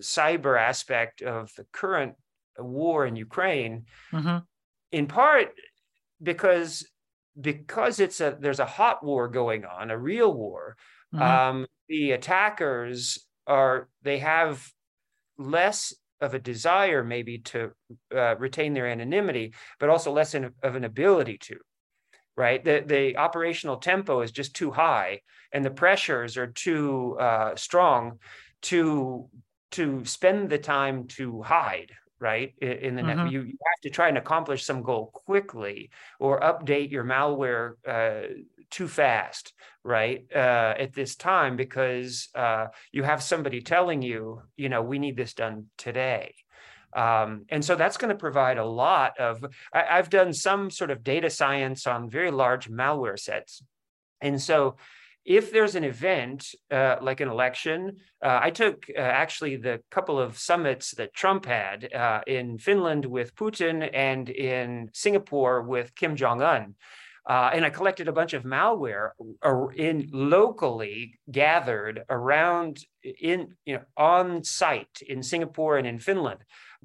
[0.00, 2.14] cyber aspect of the current
[2.58, 4.38] war in Ukraine, mm-hmm.
[4.90, 5.52] in part
[6.22, 6.86] because
[7.38, 10.76] because it's a there's a hot war going on, a real war.
[11.14, 11.22] Mm-hmm.
[11.22, 14.66] Um, the attackers are they have
[15.38, 17.72] less of a desire maybe to
[18.14, 21.56] uh, retain their anonymity, but also less in, of an ability to.
[22.36, 25.20] Right, the the operational tempo is just too high,
[25.52, 28.18] and the pressures are too uh, strong
[28.62, 29.28] to
[29.72, 33.24] to spend the time to hide right in the mm-hmm.
[33.24, 37.72] net you, you have to try and accomplish some goal quickly or update your malware
[37.88, 38.28] uh,
[38.70, 39.52] too fast
[39.84, 44.98] right uh, at this time because uh, you have somebody telling you you know we
[44.98, 46.34] need this done today
[46.94, 50.90] um, and so that's going to provide a lot of I, i've done some sort
[50.90, 53.62] of data science on very large malware sets
[54.20, 54.76] and so
[55.24, 60.18] if there's an event uh, like an election, uh, I took uh, actually the couple
[60.18, 66.16] of summits that Trump had uh, in Finland with Putin and in Singapore with Kim
[66.16, 66.74] Jong Un.
[67.30, 69.10] Uh, and I collected a bunch of malware
[69.76, 76.40] in locally gathered around in you know on site in Singapore and in Finland.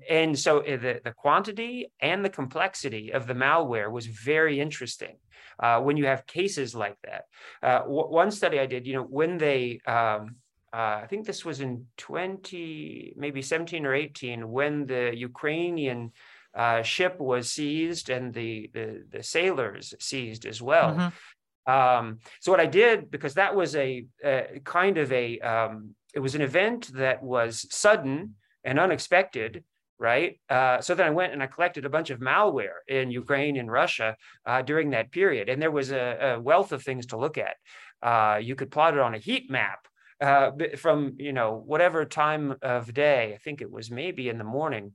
[0.07, 5.15] And so uh, the, the quantity and the complexity of the malware was very interesting
[5.59, 7.23] uh, when you have cases like that.
[7.63, 10.35] Uh, w- one study I did, you know, when they, um,
[10.71, 16.11] uh, I think this was in 20, maybe 17 or 18, when the Ukrainian
[16.55, 20.95] uh, ship was seized and the, the, the sailors seized as well.
[20.95, 21.71] Mm-hmm.
[21.71, 26.19] Um, so what I did, because that was a, a kind of a, um, it
[26.19, 29.63] was an event that was sudden and unexpected
[29.97, 30.39] right?
[30.49, 33.71] Uh, so then I went and I collected a bunch of malware in Ukraine and
[33.71, 34.15] Russia
[34.45, 37.55] uh, during that period, and there was a, a wealth of things to look at.
[38.01, 39.87] Uh, you could plot it on a heat map
[40.21, 43.33] uh, from you know whatever time of day.
[43.33, 44.93] I think it was maybe in the morning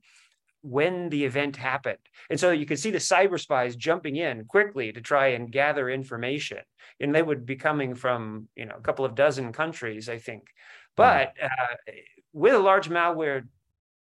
[0.61, 1.97] when the event happened,
[2.29, 5.89] and so you could see the cyber spies jumping in quickly to try and gather
[5.89, 6.59] information,
[6.99, 10.47] and they would be coming from you know a couple of dozen countries, I think.
[10.95, 11.91] But uh,
[12.33, 13.43] with a large malware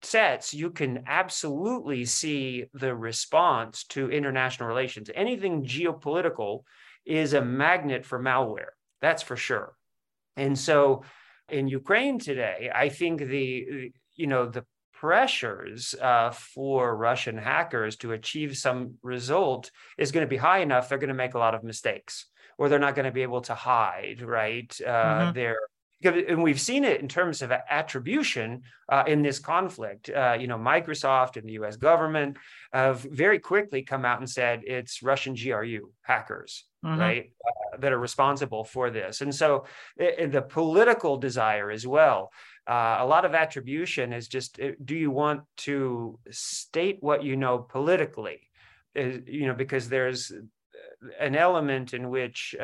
[0.02, 5.10] sets, you can absolutely see the response to international relations.
[5.14, 6.64] Anything geopolitical
[7.06, 9.74] is a magnet for malware, that's for sure.
[10.36, 11.04] And so
[11.50, 14.66] in Ukraine today, I think the, you know, the
[15.00, 20.90] pressures uh, for Russian hackers to achieve some result is going to be high enough,
[20.90, 22.26] they're going to make a lot of mistakes
[22.58, 24.76] or they're not going to be able to hide, right?
[24.82, 25.34] Uh, mm-hmm.
[25.34, 25.58] Their
[26.04, 30.10] and we've seen it in terms of attribution uh, in this conflict.
[30.10, 31.76] Uh, you know, Microsoft and the U.S.
[31.76, 32.38] government
[32.72, 37.00] have very quickly come out and said it's Russian GRU hackers, mm-hmm.
[37.00, 39.22] right, uh, that are responsible for this.
[39.22, 39.66] And so
[39.98, 42.32] it, the political desire as well.
[42.68, 47.36] Uh, a lot of attribution is just: uh, do you want to state what you
[47.36, 48.42] know politically?
[48.96, 50.32] you know, because there's
[51.20, 52.56] an element in which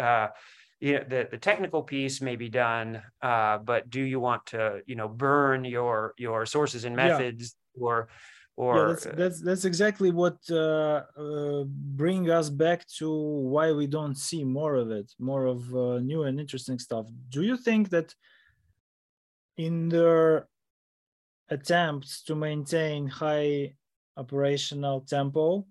[0.83, 4.81] you know, the, the technical piece may be done, uh, but do you want to,
[4.85, 7.83] you know, burn your your sources and methods yeah.
[7.85, 8.09] or
[8.57, 13.87] or yeah, that's, that's that's exactly what uh, uh, bring us back to why we
[13.87, 17.05] don't see more of it, more of uh, new and interesting stuff.
[17.29, 18.13] Do you think that
[19.57, 20.47] in their
[21.49, 23.73] attempts to maintain high
[24.17, 25.65] operational tempo,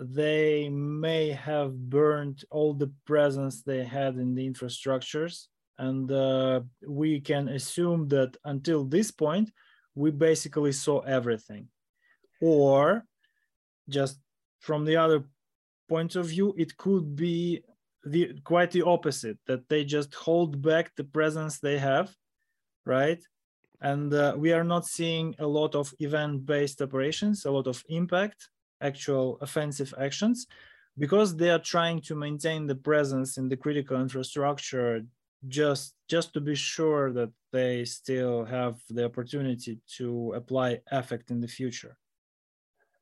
[0.00, 5.46] they may have burned all the presence they had in the infrastructures.
[5.78, 9.50] And uh, we can assume that until this point,
[9.94, 11.68] we basically saw everything.
[12.40, 13.04] Or
[13.88, 14.18] just
[14.60, 15.24] from the other
[15.88, 17.62] point of view, it could be
[18.04, 22.12] the quite the opposite that they just hold back the presence they have,
[22.84, 23.22] right?
[23.80, 28.48] And uh, we are not seeing a lot of event-based operations, a lot of impact,
[28.80, 30.46] actual offensive actions,
[30.98, 35.02] because they are trying to maintain the presence in the critical infrastructure
[35.48, 41.40] just just to be sure that they still have the opportunity to apply effect in
[41.40, 41.96] the future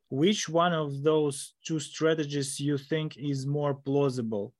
[0.08, 4.54] which one of those two strategies you think is more plausible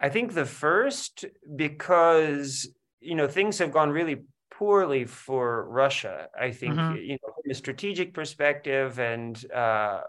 [0.00, 1.24] i think the first
[1.54, 2.68] because
[3.00, 6.96] you know things have gone really poorly for russia i think mm-hmm.
[6.96, 10.00] you know from a strategic perspective and uh,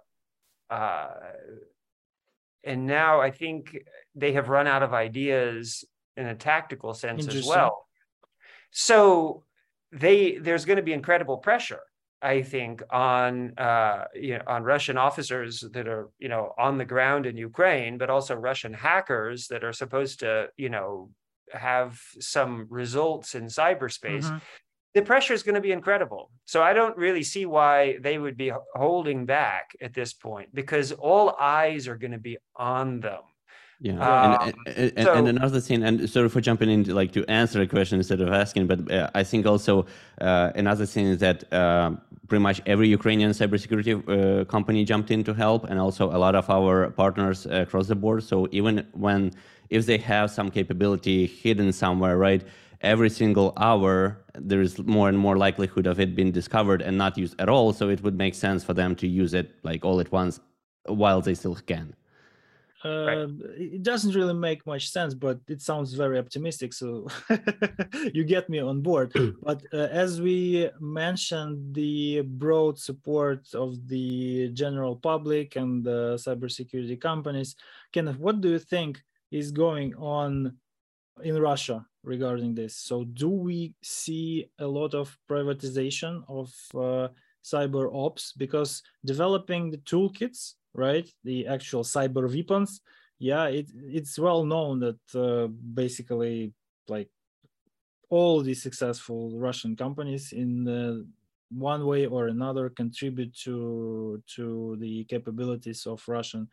[0.69, 1.09] uh,
[2.63, 3.77] and now i think
[4.15, 5.85] they have run out of ideas
[6.17, 7.87] in a tactical sense as well.
[8.71, 9.43] So
[9.91, 11.81] they there's going to be incredible pressure,
[12.21, 16.85] I think, on uh, you know on Russian officers that are you know on the
[16.85, 21.09] ground in Ukraine, but also Russian hackers that are supposed to you know
[21.53, 24.23] have some results in cyberspace.
[24.23, 24.37] Mm-hmm.
[24.93, 26.31] The pressure is going to be incredible.
[26.45, 30.91] So I don't really see why they would be holding back at this point because
[30.91, 33.21] all eyes are going to be on them
[33.81, 37.11] yeah, um, and, and, so, and, another thing, and sorry for jumping in, to, like
[37.13, 39.87] to answer a question instead of asking, but uh, I think also
[40.21, 41.91] uh, another thing is that uh,
[42.27, 46.35] pretty much every Ukrainian cybersecurity uh, company jumped in to help, and also a lot
[46.35, 48.23] of our partners across the board.
[48.23, 49.31] So even when
[49.71, 52.43] if they have some capability hidden somewhere, right,
[52.81, 57.17] every single hour there is more and more likelihood of it being discovered and not
[57.17, 57.73] used at all.
[57.73, 60.39] So it would make sense for them to use it like all at once
[60.85, 61.95] while they still can
[62.83, 63.17] right.
[63.17, 66.73] Um, it doesn't really make much sense, but it sounds very optimistic.
[66.73, 67.07] So
[68.13, 69.13] you get me on board.
[69.43, 76.99] but uh, as we mentioned, the broad support of the general public and the cybersecurity
[76.99, 77.55] companies,
[77.91, 79.01] Kenneth, what do you think
[79.31, 80.57] is going on
[81.23, 82.75] in Russia regarding this?
[82.75, 87.07] So do we see a lot of privatization of uh,
[87.43, 91.07] cyber ops because developing the toolkits right?
[91.23, 92.81] The actual cyber weapons.
[93.19, 96.53] Yeah, it, it's well known that uh, basically
[96.87, 97.09] like
[98.09, 101.03] all the successful Russian companies in uh,
[101.49, 106.47] one way or another contribute to to the capabilities of Russian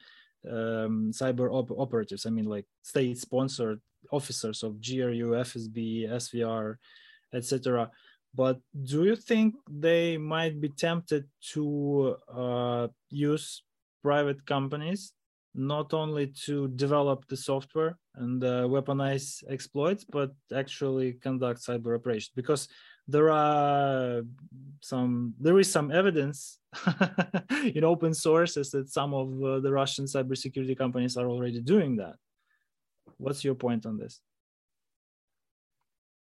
[0.47, 2.27] um, cyber op operatives.
[2.27, 3.81] I mean, like state-sponsored
[4.13, 6.77] officers of GRU, FSB, SVR,
[7.35, 7.91] etc.
[8.35, 13.63] But do you think they might be tempted to uh, use
[14.03, 15.13] private companies
[15.55, 22.31] not only to develop the software and uh, weaponize exploits, but actually conduct cyber operations
[22.37, 22.69] because
[23.09, 24.23] there are
[24.81, 26.59] some there is some evidence
[27.75, 32.17] in open sources that some of uh, the Russian cybersecurity companies are already doing that.
[33.17, 34.21] What's your point on this?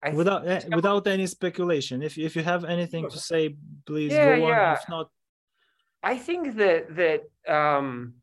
[0.04, 3.56] I without uh, without any speculation, if if you have anything to say,
[3.86, 4.50] please yeah, go on.
[4.50, 4.74] Yeah.
[4.74, 5.10] If not,
[6.02, 8.16] I think that that um,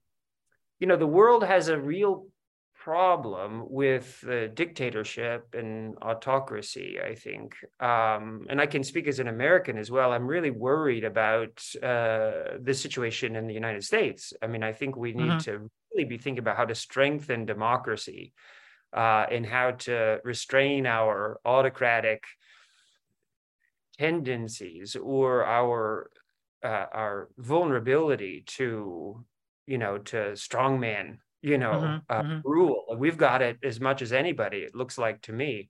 [0.81, 2.27] you know the world has a real
[2.89, 6.99] problem with uh, dictatorship and autocracy.
[6.99, 10.11] I think, um, and I can speak as an American as well.
[10.11, 14.33] I'm really worried about uh, the situation in the United States.
[14.41, 15.51] I mean, I think we need mm-hmm.
[15.51, 18.33] to really be thinking about how to strengthen democracy
[18.97, 22.25] uh, and how to restrain our autocratic
[23.99, 26.11] tendencies or our
[26.65, 29.23] uh, our vulnerability to
[29.67, 32.49] you know to strongman you know mm-hmm, uh, mm-hmm.
[32.49, 35.69] rule we've got it as much as anybody it looks like to me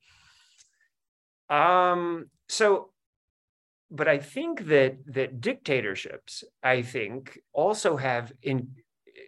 [1.50, 2.90] um so
[3.90, 8.68] but i think that that dictatorships i think also have in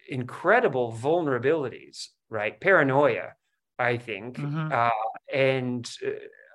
[0.08, 3.32] incredible vulnerabilities right paranoia
[3.78, 4.72] i think mm-hmm.
[4.72, 4.90] uh,
[5.32, 6.10] and uh,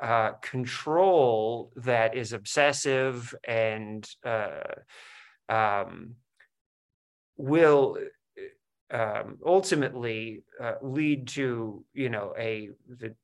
[0.06, 4.62] uh, control that is obsessive and uh,
[5.48, 6.16] um,
[7.38, 7.98] will
[8.92, 13.16] um, ultimately uh, lead to you know a the,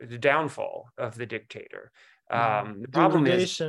[0.00, 1.90] the downfall of the dictator.
[2.30, 2.68] Mm-hmm.
[2.68, 3.60] Um, the problem is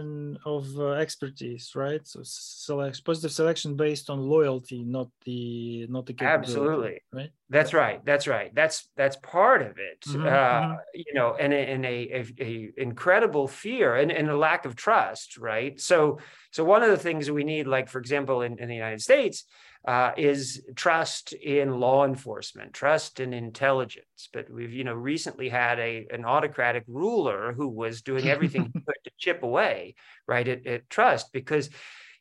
[0.45, 2.05] of uh, expertise, right?
[2.05, 7.29] So select positive selection based on loyalty, not the not the absolutely right.
[7.49, 8.03] That's right.
[8.05, 8.53] That's right.
[8.53, 10.01] That's that's part of it.
[10.07, 10.77] Mhm, uh, mhm.
[10.93, 15.37] You know, and and a, a, a incredible fear and, and a lack of trust,
[15.37, 15.79] right?
[15.79, 16.19] So
[16.51, 19.45] so one of the things we need, like for example, in, in the United States,
[19.85, 24.29] uh, is trust in law enforcement, trust in intelligence.
[24.31, 28.79] But we've, you know, recently had a an autocratic ruler who was doing everything he
[28.85, 29.95] could to chip away,
[30.27, 31.69] right, at, at trust because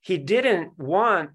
[0.00, 1.30] he didn't want,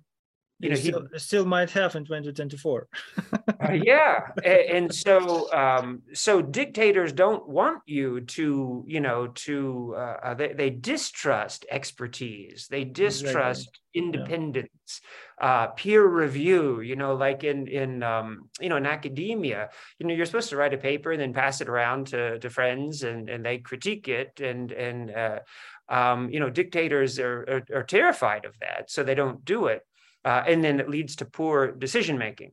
[0.59, 2.87] you know, It he still, might have in 2024.
[3.17, 10.33] uh, yeah, and so um, so dictators don't want you to, you know, to uh,
[10.35, 15.01] they, they distrust expertise, they distrust independence,
[15.41, 16.81] uh, peer review.
[16.81, 20.57] You know, like in in um, you know in academia, you know, you're supposed to
[20.57, 24.07] write a paper and then pass it around to to friends, and and they critique
[24.07, 25.39] it, and and uh,
[25.89, 27.41] um, you know, dictators are,
[27.71, 29.85] are are terrified of that, so they don't do it,
[30.25, 32.51] uh, and then it leads to poor decision making.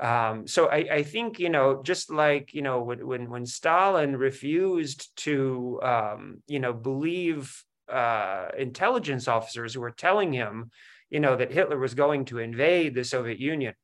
[0.00, 5.10] Um, so I, I think you know just like you know when when, Stalin refused
[5.24, 10.70] to um, you know believe uh, intelligence officers who were telling him
[11.10, 13.74] you know that Hitler was going to invade the Soviet Union,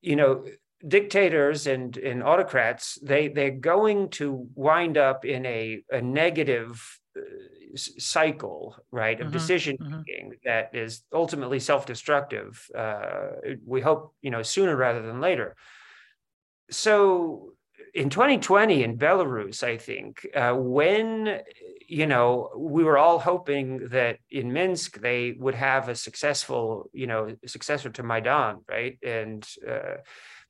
[0.00, 0.44] you know
[0.86, 7.20] dictators and and autocrats they they're going to wind up in a a negative uh,
[7.78, 10.08] cycle right of Mhm, decision mhm.
[10.08, 13.30] making that is ultimately self-destructive uh,
[13.64, 15.56] we hope you know sooner rather than later
[16.70, 17.52] so
[17.94, 21.40] in 2020 in belarus i think uh, when
[21.88, 27.06] you know we were all hoping that in minsk they would have a successful you
[27.06, 29.96] know successor to maidan right and uh,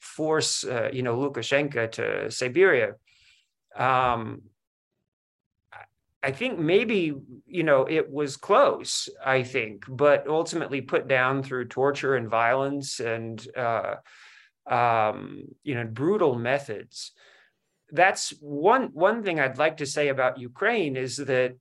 [0.01, 2.95] force uh, you know lukashenko to siberia
[3.77, 4.43] um,
[6.23, 7.15] I think maybe
[7.47, 9.09] you know it was close.
[9.25, 13.97] I think, but ultimately put down through torture and violence and uh,
[14.69, 17.13] um, you know brutal methods.
[17.91, 21.57] That's one one thing I'd like to say about Ukraine is that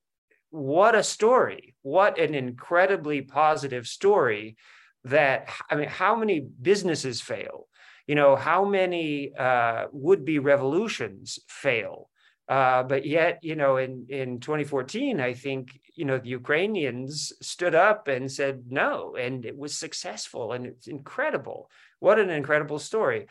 [0.49, 1.75] what a story!
[1.83, 4.57] What an incredibly positive story.
[5.03, 7.67] That I mean, how many businesses fail?
[8.07, 12.09] You know, how many uh, would-be revolutions fail?
[12.47, 17.75] Uh, but yet, you know, in, in 2014, I think, you know, the Ukrainians stood
[17.75, 21.69] up and said no, and it was successful and it's incredible.
[21.99, 23.27] What an incredible story.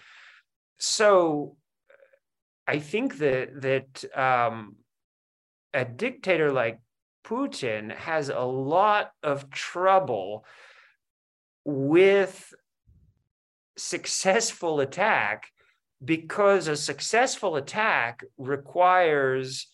[0.79, 1.57] So
[2.67, 4.77] I think that, that um,
[5.73, 6.81] a dictator like
[7.25, 10.45] Putin has a lot of trouble
[11.65, 12.53] with
[13.79, 15.51] successful attack
[16.05, 19.69] because a successful attack requires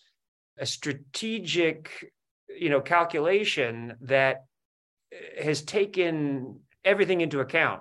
[0.58, 2.12] a strategic
[2.48, 4.44] you know calculation that
[5.42, 7.80] has taken everything into account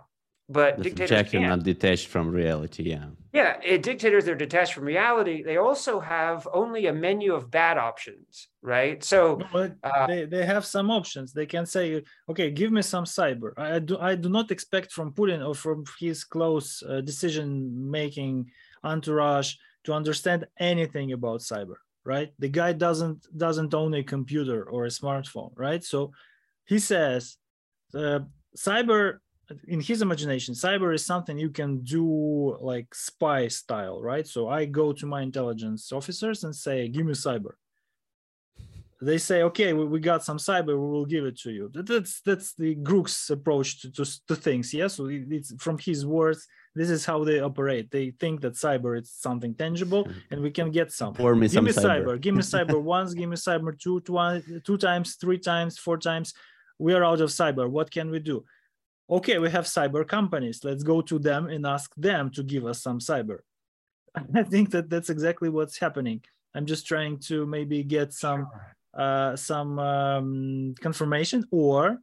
[0.52, 2.84] but The dictators not detached from reality.
[2.84, 3.10] Yeah.
[3.34, 7.78] Yeah eh, dictators are detached from reality they also have only a menu of bad
[7.78, 9.40] options right so
[9.84, 11.34] uh, they, they have some options.
[11.34, 13.52] They can say, okay, give me some cyber.
[13.58, 18.52] I do I do not expect from Putin or from his close uh, decision making
[18.84, 19.56] entourage
[19.86, 22.32] to understand anything about cyber, right?
[22.40, 25.84] The guy doesn't doesn't own a computer or a smartphone, right?
[25.84, 26.12] So
[26.66, 27.38] he says,
[27.94, 28.20] uh,
[28.56, 29.20] cyber
[29.68, 34.28] in his imagination, cyber is something you can do like spy style, right?
[34.28, 37.54] So I go to my intelligence officers and say, give me cyber
[39.04, 41.72] they say, okay, we, we got some cyber, we will give it to you.
[41.74, 44.74] That- That's that's the Grook's approach to, to, to things.
[44.74, 46.48] Yes, so it- it's from his words.
[46.76, 47.90] This is how they operate.
[47.92, 51.14] They think that cyber is something tangible, and we can get some.
[51.16, 52.06] Pour me Give some me cyber.
[52.06, 52.22] cyber.
[52.22, 53.14] Give me cyber once.
[53.16, 56.34] Give me cyber two, two, two times, three times, four times.
[56.78, 57.68] We are out of cyber.
[57.70, 58.46] What can we do?
[59.12, 60.64] Okay, we have cyber companies.
[60.64, 63.40] Let's go to them and ask them to give us some cyber.
[64.36, 66.22] I think that that's exactly what's happening.
[66.56, 68.50] I'm just trying to maybe get some
[68.94, 72.00] uh, some um, confirmation or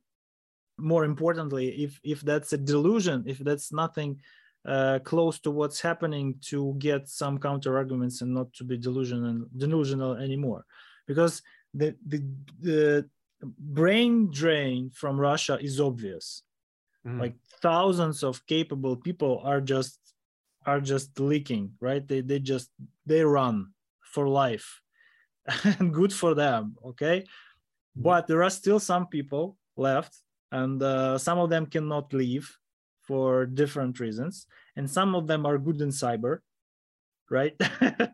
[0.78, 4.20] more importantly if if that's a delusion if that's nothing
[4.64, 9.44] uh, close to what's happening to get some counter arguments and not to be delusional
[9.56, 10.64] delusional anymore
[11.06, 11.42] because
[11.74, 12.22] the the,
[12.60, 13.08] the
[13.58, 16.44] brain drain from russia is obvious
[17.06, 19.98] mm, like thousands of capable people are just
[20.66, 22.06] are just leaking right?
[22.06, 22.70] They they just
[23.06, 23.74] they run
[24.04, 24.80] for life.
[25.78, 27.24] And good for them okay?
[27.96, 30.14] But there are still some people left
[30.52, 32.46] and uh, some of them cannot leave
[33.02, 34.46] for different reasons.
[34.76, 36.40] And some of them are good in cyber
[37.30, 37.54] right?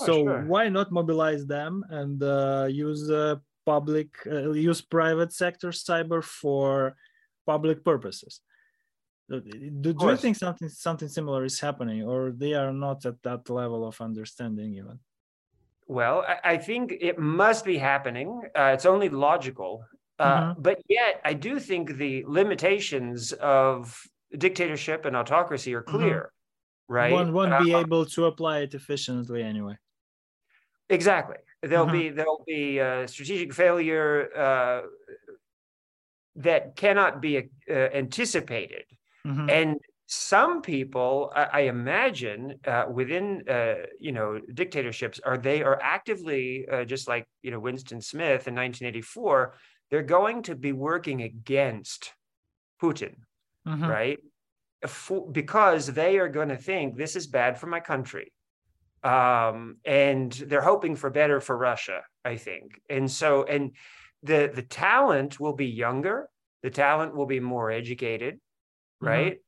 [0.00, 0.42] Oh, so sure.
[0.42, 6.96] why not mobilize them and uh, use uh, public, uh, use private sector cyber for
[7.46, 8.40] public purposes?
[9.28, 13.48] Do, do you think something something similar is happening, or they are not at that
[13.50, 15.00] level of understanding even?
[15.86, 18.42] Well, I, I think it must be happening.
[18.56, 19.84] Uh, it's only logical.
[20.18, 20.62] Uh, Mhm.
[20.62, 24.02] But yet, I do think the limitations of
[24.38, 26.32] dictatorship and autocracy are clear,
[26.88, 27.12] right?
[27.12, 29.76] One won't Uh, be able to apply it efficiently anyway.
[30.88, 31.36] Exactly.
[31.62, 31.92] There'll Mhm.
[31.92, 34.82] be there'll be a strategic failure uh,
[36.36, 38.84] that cannot be uh, anticipated,
[39.24, 39.48] Mhm.
[39.50, 39.76] and
[40.06, 46.66] some people, I, I imagine, uh, within uh, you know dictatorships, are they are actively
[46.68, 49.54] uh, just like you know Winston Smith in 1984.
[49.90, 52.14] They're going to be working against
[52.82, 53.16] Putin
[53.66, 53.88] Mhm.
[53.88, 54.18] right?
[54.86, 58.32] For, because they are going to think this is bad for my country.
[59.02, 62.80] Um, and they're hoping for better for Russia, I think.
[62.88, 63.76] And so, and
[64.22, 66.28] the the talent will be younger,
[66.62, 68.34] the talent will be more educated,
[69.02, 69.06] Mhm.
[69.08, 69.38] right?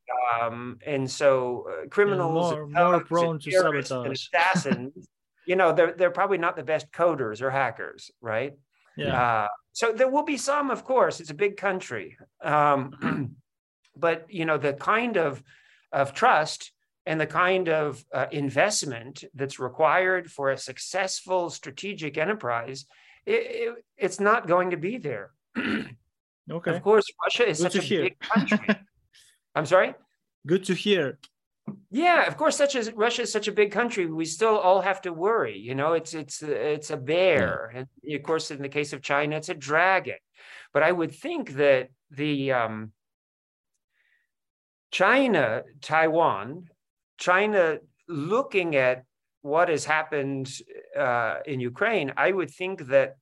[0.40, 4.28] Um, and so uh, criminals, more- and more prone to terrorists and sabotage.
[4.34, 5.08] assassins,
[5.46, 8.54] you know, they're they're probably not the best coders or hackers, right?
[8.96, 9.20] Yeah.
[9.20, 11.20] Uh, so there will be some, of course.
[11.20, 13.36] It's a big country, um,
[13.96, 15.42] but you know the kind of
[15.92, 16.72] of trust
[17.06, 22.86] and the kind of uh, investment that's required for a successful strategic enterprise,
[23.26, 25.30] it, it- it's not going to be there.
[26.50, 26.76] Okay.
[26.76, 28.02] Of course, Russia is Good such a hear.
[28.02, 28.58] big country.
[29.54, 29.94] I'm sorry.
[30.46, 31.18] Good to hear.
[31.90, 35.00] Yeah, of course, such as Russia is such a big country, we still all have
[35.02, 35.56] to worry.
[35.58, 39.36] You know, it's it's it's a bear, and of course, in the case of China,
[39.36, 40.18] it's a dragon.
[40.74, 42.92] But I would think that the um,
[44.90, 46.68] China, Taiwan,
[47.16, 49.04] China, looking at
[49.40, 50.52] what has happened
[50.96, 53.16] uh, in Ukraine, I would think that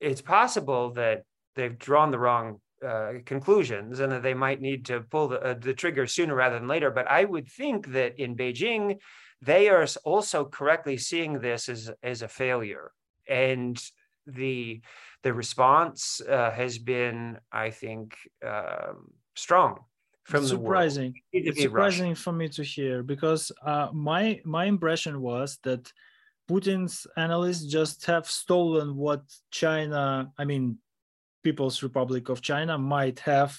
[0.00, 5.00] it's possible that they've drawn the wrong uh, conclusions and that they might need to
[5.00, 6.90] pull the, uh, the trigger sooner rather than later.
[6.90, 8.98] But I would think that in Beijing,
[9.40, 12.92] they are also correctly seeing this as, as a failure.
[13.28, 13.82] And
[14.26, 14.80] the,
[15.22, 19.80] the response uh, has been, I think, um, strong
[20.26, 20.66] from It's the world.
[20.66, 21.14] surprising.
[21.32, 25.92] It's surprising for me to hear because uh, my my impression was that
[26.50, 30.78] Putin's analysts just have stolen what China, I mean,
[31.42, 33.56] People's Republic of China, might have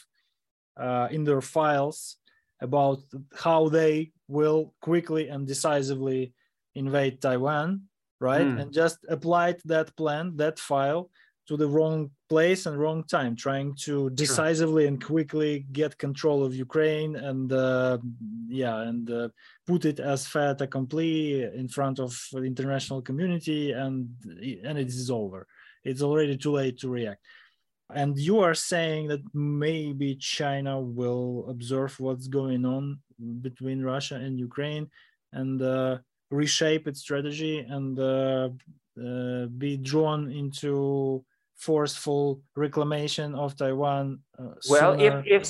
[0.78, 2.18] uh, in their files
[2.62, 3.00] about
[3.36, 6.34] how they will quickly and decisively
[6.76, 7.84] invade Taiwan,
[8.20, 8.48] right?
[8.48, 8.58] Hmm.
[8.60, 11.10] And just applied that plan, that file
[11.48, 16.54] to the wrong place and wrong time, trying to decisively and quickly get control of
[16.54, 17.98] Ukraine and uh,
[18.48, 19.30] yeah, and uh,
[19.66, 24.10] put it as fait accompli in front of the international community, and
[24.64, 25.48] and it is over.
[25.84, 27.22] It's already too late to react.
[27.94, 33.00] And you are saying that maybe China will observe what's going on
[33.42, 34.90] between Russia and Ukraine
[35.32, 38.50] and uh, reshape its strategy and uh,
[39.02, 41.24] uh, be drawn into
[41.58, 44.20] forceful reclamation of Taiwan.
[44.40, 45.44] Uh, Well, if if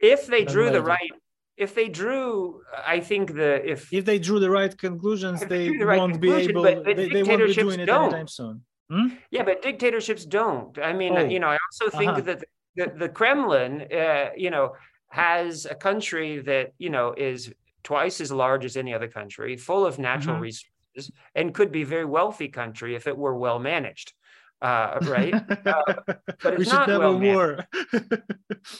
[0.00, 1.12] if they drew the right,
[1.56, 5.78] if they drew, I think the if if they drew the right conclusions, they they
[5.78, 6.62] the right won't be able.
[6.62, 8.04] but- but they, they won't be dictatorships doing it don't.
[8.12, 8.64] anytime soon.
[8.90, 9.08] Hmm?
[9.30, 10.76] Yeah, but dictatorships don't.
[10.78, 12.20] I mean, Oh, you know, I also think uh-huh.
[12.28, 12.44] that
[12.76, 14.74] the, the Kremlin, uh, you know,
[15.08, 17.52] has a country that, you know, is
[17.84, 20.42] twice as large as any other country, full of natural Mhm.
[20.48, 24.12] resources, and could be a very wealthy country if it were well managed.
[24.62, 25.34] Uh, right?
[25.64, 27.66] but we it's should not well war.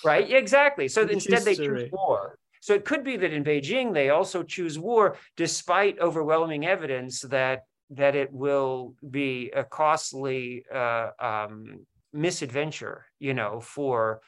[0.05, 0.29] right?
[0.29, 0.87] Yeah, exactly.
[0.87, 2.39] So instead, they choose war.
[2.61, 7.65] So it could be that in Beijing they also choose war, despite overwhelming evidence that
[7.91, 14.21] that it will be a costly uh, um, misadventure, you know, for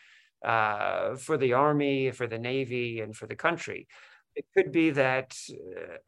[0.45, 3.87] uh, for the army, for the navy, and for the country.
[4.35, 5.39] It could be that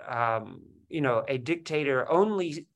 [0.08, 2.66] uh, um, you know a dictator only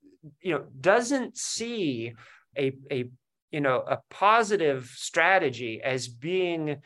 [0.40, 2.14] you know doesn't see
[2.56, 3.10] a a
[3.50, 6.82] you know a positive strategy as being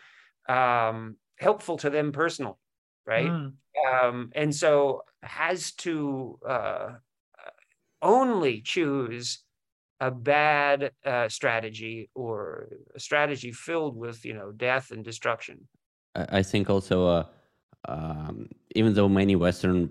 [0.48, 2.54] um, helpful to them personally,
[3.06, 3.30] right?
[3.30, 3.52] Mm.
[3.92, 6.88] Um, and so has to uh,
[8.02, 9.40] only choose
[10.00, 15.68] a bad uh, strategy or a strategy filled with you know death and destruction.
[16.14, 17.24] I I think also, uh,
[17.88, 19.90] um, even though many Western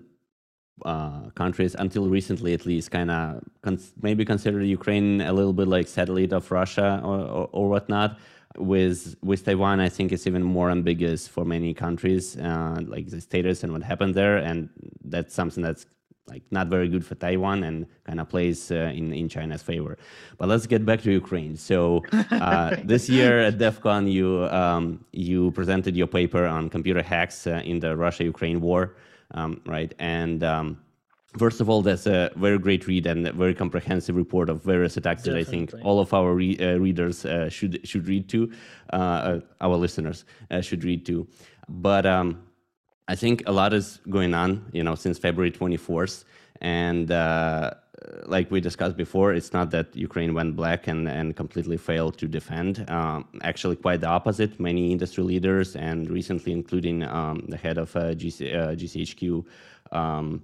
[0.84, 5.68] uh, countries, until recently at least, kind of cons- maybe consider Ukraine a little bit
[5.68, 8.18] like satellite of Russia or, or, or whatnot,
[8.56, 13.20] with with Taiwan, I think it's even more ambiguous for many countries, uh, like the
[13.20, 14.68] status and what happened there, and
[15.04, 15.86] that's something that's
[16.26, 19.98] like not very good for Taiwan and kind of plays uh, in in China's favor.
[20.38, 21.56] But let's get back to Ukraine.
[21.56, 27.02] So uh, this year at DEF CON, you um, you presented your paper on computer
[27.02, 28.94] hacks uh, in the Russia-Ukraine war,
[29.32, 29.94] um, right?
[29.98, 30.78] And um,
[31.36, 34.96] First of all, that's a very great read and a very comprehensive report of various
[34.96, 35.42] attacks Definitely.
[35.42, 38.52] that I think all of our re- uh, readers uh, should should read to,
[38.92, 41.26] uh, uh our listeners uh, should read to.
[41.68, 42.44] But um,
[43.08, 46.24] I think a lot is going on, you know, since February 24th,
[46.60, 47.72] and uh,
[48.26, 52.26] like we discussed before, it's not that Ukraine went black and, and completely failed to
[52.26, 52.88] defend.
[52.90, 54.58] Um, actually, quite the opposite.
[54.60, 59.44] Many industry leaders, and recently, including um, the head of GC, GCHQ.
[59.92, 60.42] Um,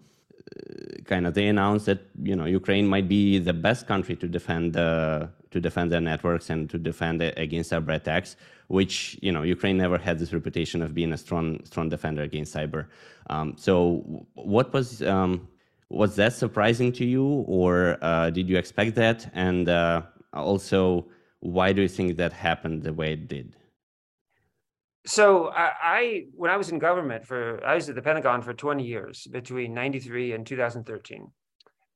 [1.05, 4.77] kind of they announced that you know Ukraine might be the best country to defend
[4.77, 8.37] uh, to defend their networks and to defend against cyber attacks,
[8.69, 12.55] which you know Ukraine never had this reputation of being a strong strong defender against
[12.55, 12.87] cyber.
[13.29, 15.49] Um, so what was um,
[15.91, 19.31] was that surprising to you, or uh, did you expect that?
[19.35, 21.09] And uh, also,
[21.41, 23.57] why do you think that happened the way it did?
[25.07, 28.53] so I, I, when I was in government for I was at the Pentagon for
[28.53, 31.31] 20 years between 93 and 2013.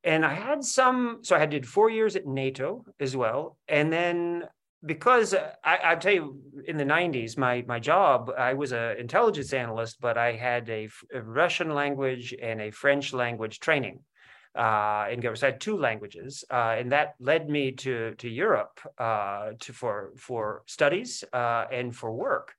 [0.05, 4.45] And I had some so I did 4 years at NATO as well and then
[4.87, 9.53] because I, I tell you in the 90s my my job I was an intelligence
[9.53, 14.01] analyst but I had a, a Russian language and a French language training
[14.55, 15.43] uh, in government.
[15.43, 20.12] I had two languages, uh, and that led me to to Europe uh, to for
[20.16, 22.55] for studies uh, and for work.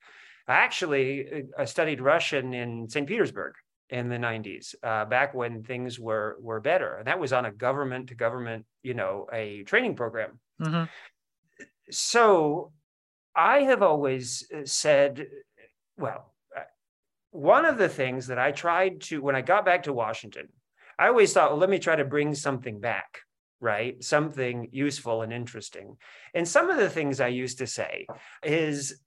[0.47, 3.07] I actually I studied Russian in St.
[3.07, 3.53] Petersburg
[3.89, 7.51] in the 90s, uh, back when things were were better, and that was on a
[7.51, 10.39] government to government, you know, a training program.
[10.61, 10.83] Mm-hmm.
[11.91, 12.71] So,
[13.35, 15.27] I have always uh, said,
[15.97, 16.61] well, uh,
[17.31, 20.47] one of the things that I tried to when I got back to Washington,
[20.97, 23.19] I always thought, well, let me try to bring something back
[23.59, 24.03] right?
[24.03, 25.97] Something useful and interesting.
[26.33, 28.05] And some of the things I used to say
[28.43, 29.01] is,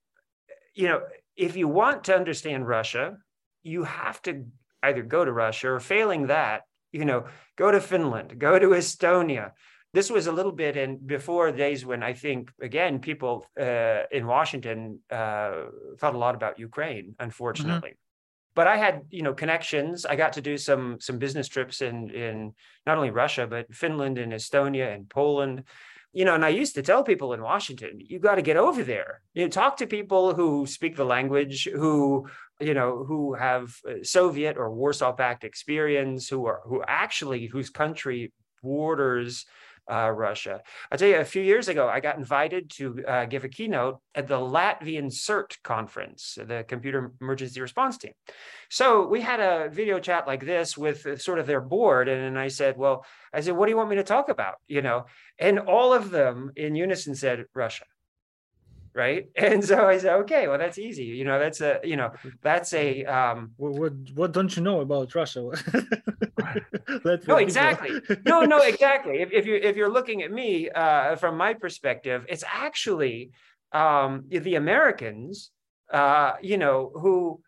[0.75, 1.01] you know,
[1.35, 3.17] if you want to understand Russia,
[3.63, 4.45] you have to
[4.83, 7.25] either go to Russia or failing that, you know,
[7.55, 9.51] go to Finland, go to Estonia.
[9.93, 14.27] This was a little bit in before days when I think again people uh, in
[14.27, 15.65] Washington uh,
[15.99, 17.91] thought a lot about Ukraine, unfortunately.
[17.91, 18.55] Mm-hmm.
[18.55, 20.05] But I had you know connections.
[20.05, 22.53] I got to do some some business trips in in
[22.85, 25.63] not only Russia but Finland and Estonia and Poland
[26.11, 28.83] you know, and I used to tell people in Washington, you got to get over
[28.83, 29.21] there.
[29.35, 32.27] You know, talk to people who speak the language, who
[32.59, 37.69] you know, who have uh, Soviet or Warsaw Pact experience, who are who actually whose
[37.69, 39.45] country borders
[39.89, 40.61] uh, Russia.
[40.91, 43.99] I'll tell you, a few years ago, I got invited to uh, give a keynote
[44.15, 48.13] at the Latvian CERT conference, the Computer Emergency Response Team.
[48.69, 52.37] So we had a video chat like this with uh, sort of their board, and
[52.37, 55.05] I said, "Well, I said, what do you want me to talk about?" You know,
[55.39, 57.85] and all of them in unison said Russia
[58.93, 59.27] right?
[59.35, 62.11] And so i said okay well that's easy you know that's a you know
[62.41, 65.41] that's a um what what, what don't you know about russia?
[67.27, 68.01] No exactly.
[68.25, 69.21] No no exactly.
[69.21, 73.31] If, if you if you're looking at me uh from my perspective it's actually
[73.71, 75.51] um the americans
[75.93, 77.41] uh you know who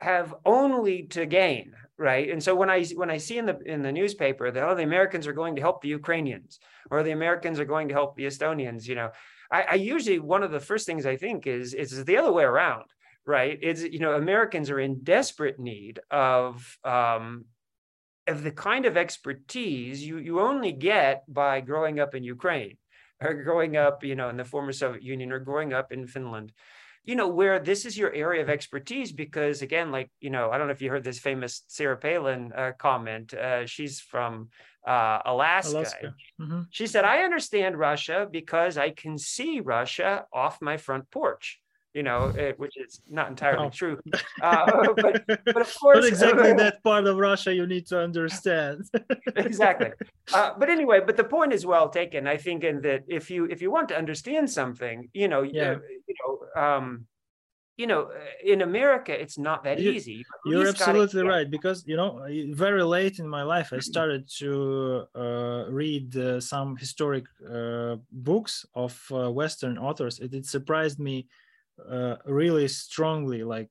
[0.00, 2.30] have only to gain right?
[2.30, 4.84] And so when i when i see in the in the newspaper that oh the
[4.84, 8.24] americans are going to help the ukrainians or the americans are going to help the
[8.24, 9.10] estonians you know
[9.50, 12.44] I, I usually one of the first things I think is is the other way
[12.44, 12.84] around,
[13.26, 13.58] right?
[13.60, 17.44] It's you know Americans are in desperate need of um,
[18.26, 22.76] of the kind of expertise you you only get by growing up in Ukraine
[23.20, 26.52] or growing up you know in the former Soviet Union or growing up in Finland
[27.08, 30.58] you know where this is your area of expertise because again like you know i
[30.58, 34.50] don't know if you heard this famous sarah palin uh, comment uh, she's from
[34.88, 35.78] uh, Alaska.
[35.78, 36.14] Alaska.
[36.40, 36.62] Mm-hmm.
[36.70, 41.60] She said, I understand Russia because I can see Russia off my front porch.
[41.94, 43.70] You know, it, which is not entirely oh.
[43.70, 43.98] true,
[44.42, 48.82] uh, but, but of course, not exactly that part of Russia you need to understand.
[49.36, 49.92] exactly,
[50.32, 52.28] uh, but anyway, but the point is well taken.
[52.28, 55.76] I think, in that if you if you want to understand something, you know, yeah.
[56.06, 57.06] you know, um,
[57.78, 60.24] you know, uh, in America, it's not that you, easy.
[60.44, 64.28] You, are absolutely gotta, right because you know, very late in my life, I started
[64.38, 70.18] to uh, read uh, some historic uh, books of uh, Western authors.
[70.18, 71.28] It, it surprised me
[71.88, 73.70] uh, really strongly, like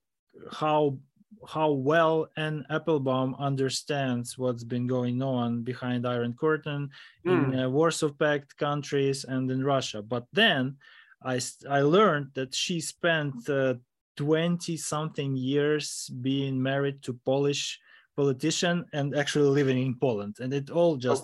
[0.51, 0.97] how
[1.45, 6.89] how well Anne Applebaum understands what's been going on behind Iron Curtain
[7.25, 7.53] mm.
[7.53, 10.01] in Warsaw Pact countries and in Russia.
[10.01, 10.77] But then
[11.23, 13.75] I I learned that she spent uh,
[14.18, 17.80] 20 something years being married to Polish
[18.15, 21.24] politician and actually living in Poland and it all just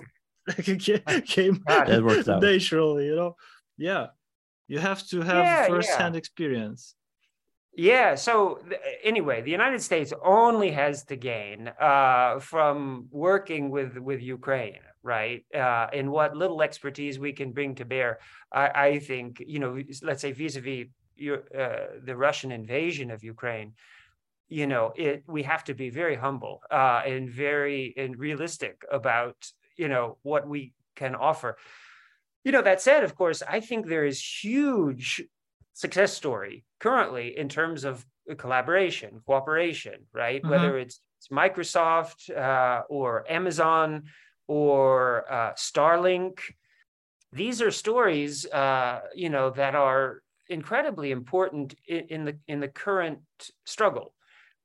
[0.49, 0.77] okay.
[1.25, 3.35] came naturally you know
[3.77, 4.07] yeah
[4.67, 6.19] you have to have yeah, first-hand yeah.
[6.19, 6.95] experience
[7.75, 8.15] yeah.
[8.15, 8.59] So
[9.03, 15.43] anyway, the United States only has to gain uh, from working with with Ukraine, right?
[15.53, 18.19] Uh, and what little expertise we can bring to bear.
[18.51, 20.89] I, I think you know, let's say vis-a-vis your,
[21.21, 21.69] uh,
[22.03, 23.73] the Russian invasion of Ukraine.
[24.49, 29.35] You know, it we have to be very humble uh, and very and realistic about
[29.77, 31.57] you know what we can offer.
[32.43, 35.23] You know, that said, of course, I think there is huge
[35.73, 38.05] success story currently in terms of
[38.37, 40.41] collaboration, cooperation, right?
[40.41, 40.51] Mm-hmm.
[40.51, 44.03] Whether it's, it's Microsoft uh, or Amazon
[44.47, 46.39] or uh, Starlink,
[47.31, 50.21] these are stories, uh, you know, that are
[50.53, 53.19] incredibly important in, in the in the current
[53.65, 54.13] struggle.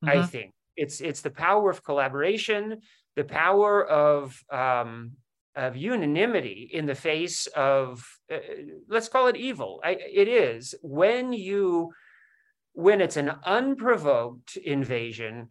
[0.05, 0.19] Mm-hmm.
[0.19, 2.81] I think it's it's the power of collaboration,
[3.17, 5.17] the power of um,
[5.59, 8.37] of unanimity in the face of uh,
[8.89, 11.91] let's call it evil I, it is when you
[12.75, 15.49] when it's an unprovoked invasion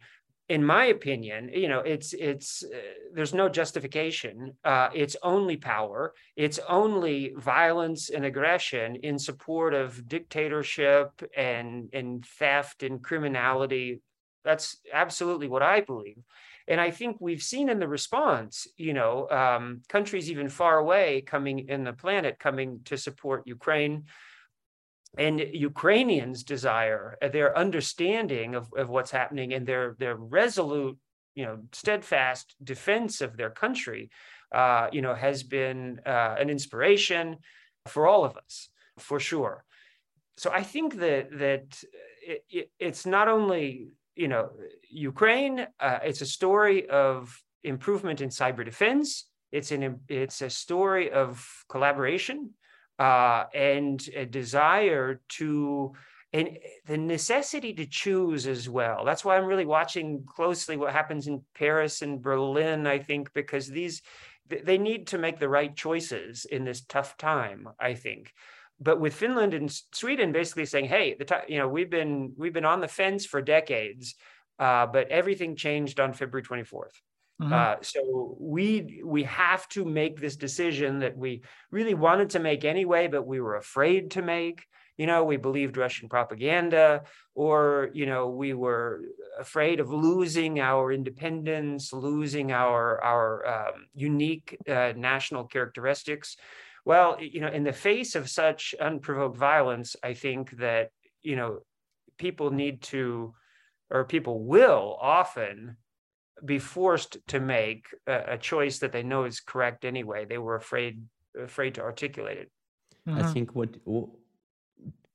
[0.48, 2.78] in my opinion you know it's it's uh,
[3.12, 10.08] there's no justification uh, it's only power it's only violence and aggression in support of
[10.08, 14.00] dictatorship and and theft and criminality
[14.44, 16.22] that's absolutely what i believe
[16.68, 21.22] and I think we've seen in the response, you know, um, countries even far away
[21.22, 24.04] coming in the planet coming to support Ukraine.
[25.16, 30.98] And Ukrainians' desire, uh, their understanding of, of what's happening and their, their resolute,
[31.34, 34.10] you know, steadfast defense of their country,
[34.54, 37.36] uh, you know, has been uh, an inspiration
[37.86, 39.64] for all of us, for sure.
[40.36, 41.82] So I think that that
[42.24, 43.88] it, it, it's not only
[44.18, 44.50] you know,
[44.90, 45.66] Ukraine.
[45.78, 49.26] Uh, it's a story of improvement in cyber defense.
[49.52, 52.50] It's an it's a story of collaboration
[52.98, 55.92] uh, and a desire to
[56.32, 59.04] and the necessity to choose as well.
[59.04, 62.86] That's why I'm really watching closely what happens in Paris and Berlin.
[62.86, 64.02] I think because these
[64.46, 67.68] they need to make the right choices in this tough time.
[67.80, 68.32] I think
[68.80, 72.64] but with Finland and Sweden basically saying, "Hey, the you know we've been we've been
[72.64, 74.14] on the fence for decades,
[74.58, 77.00] uh, but everything changed on February 24th.
[77.40, 77.52] Mm-hmm.
[77.52, 82.64] Uh, so we we have to make this decision that we really wanted to make
[82.64, 84.66] anyway, but we were afraid to make.
[84.96, 87.04] You know, we believed Russian propaganda,
[87.36, 89.02] or you know, we were
[89.38, 96.36] afraid of losing our independence, losing our our um, unique uh, national characteristics.
[96.84, 100.90] Well, you know, in the face of such unprovoked violence, I think that,
[101.22, 101.60] you know,
[102.18, 103.34] people need to,
[103.90, 105.76] or people will often
[106.44, 110.24] be forced to make a, a choice that they know is correct anyway.
[110.24, 111.02] They were afraid
[111.38, 112.50] afraid to articulate it.
[113.06, 113.18] Mm-hmm.
[113.18, 113.70] I think what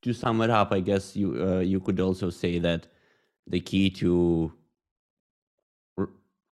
[0.01, 2.88] to sum it up, I guess you uh, you could also say that
[3.47, 4.51] the key to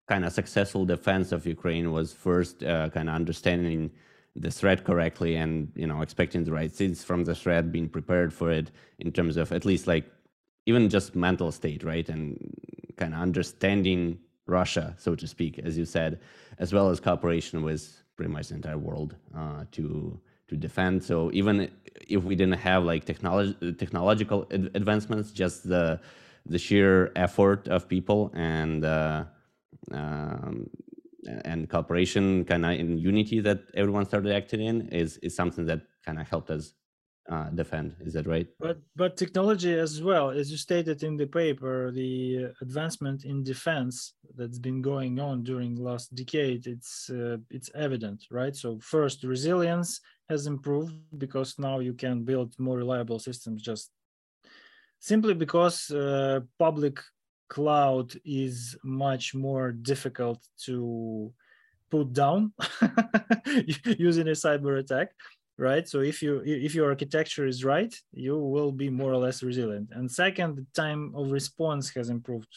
[0.07, 3.91] kind of successful defense of Ukraine was first uh, kind of understanding
[4.35, 8.33] the threat correctly and you know expecting the right things from the threat being prepared
[8.33, 10.05] for it in terms of at least like
[10.65, 12.23] even just mental state right and
[12.97, 14.17] kind of understanding
[14.51, 16.19] russia so to speak as you said
[16.59, 20.19] as well as cooperation with pretty much the entire world uh, to
[20.51, 21.01] to defend.
[21.01, 21.71] So even
[22.07, 24.39] if we didn't have like technology technological
[24.81, 25.99] advancements just the
[26.45, 29.23] the sheer effort of people and uh,
[29.91, 30.69] um,
[31.45, 35.81] and cooperation kind of in unity that everyone started acting in is is something that
[36.05, 36.73] kind of helped us
[37.29, 38.47] uh, defend is that right?
[38.59, 44.13] But but technology as well as you stated in the paper the advancement in defense
[44.35, 48.55] that's been going on during last decade it's uh, it's evident right?
[48.55, 53.91] So first resilience has improved because now you can build more reliable systems just
[54.99, 56.99] simply because uh, public
[57.49, 61.33] cloud is much more difficult to
[61.89, 62.53] put down
[64.07, 65.09] using a cyber attack
[65.61, 65.87] right?
[65.87, 69.89] So if you if your architecture is right you will be more or less resilient.
[69.95, 72.53] And second the time of response has improved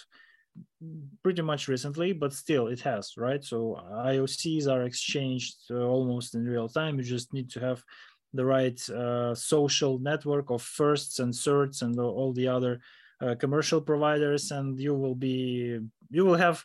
[1.23, 3.45] pretty much recently but still it has right?
[3.45, 3.57] So
[4.11, 6.97] iocs are exchanged uh, almost in real time.
[6.97, 7.83] You just need to have
[8.33, 12.81] the right uh, social network of firsts and thirds and all the other
[13.21, 15.79] uh, commercial providers and you will be
[16.11, 16.65] you will have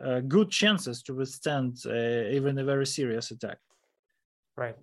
[0.00, 3.58] uh, good chances to withstand uh, even a very serious attack.
[4.56, 4.76] Right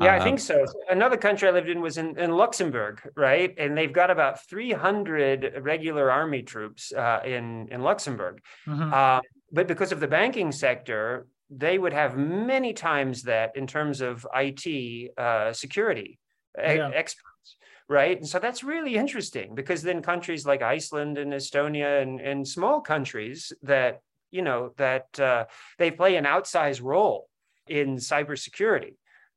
[0.00, 0.64] Yeah, I think so.
[0.90, 3.54] Another country I lived in was in, in Luxembourg, right?
[3.56, 8.40] And they've got about 300 regular army troops uh, in, in Luxembourg.
[8.66, 8.92] Mm-hmm.
[8.92, 9.20] Uh,
[9.52, 14.26] but because of the banking sector, they would have many times that in terms of
[14.34, 16.18] IT uh, security
[16.58, 16.90] yeah.
[16.92, 17.56] experts,
[17.88, 18.16] right?
[18.16, 22.80] And so that's really interesting because then countries like Iceland and Estonia and, and small
[22.80, 24.00] countries that,
[24.32, 25.44] you know, that uh,
[25.78, 27.28] they play an outsized role
[27.68, 28.94] in cybersecurity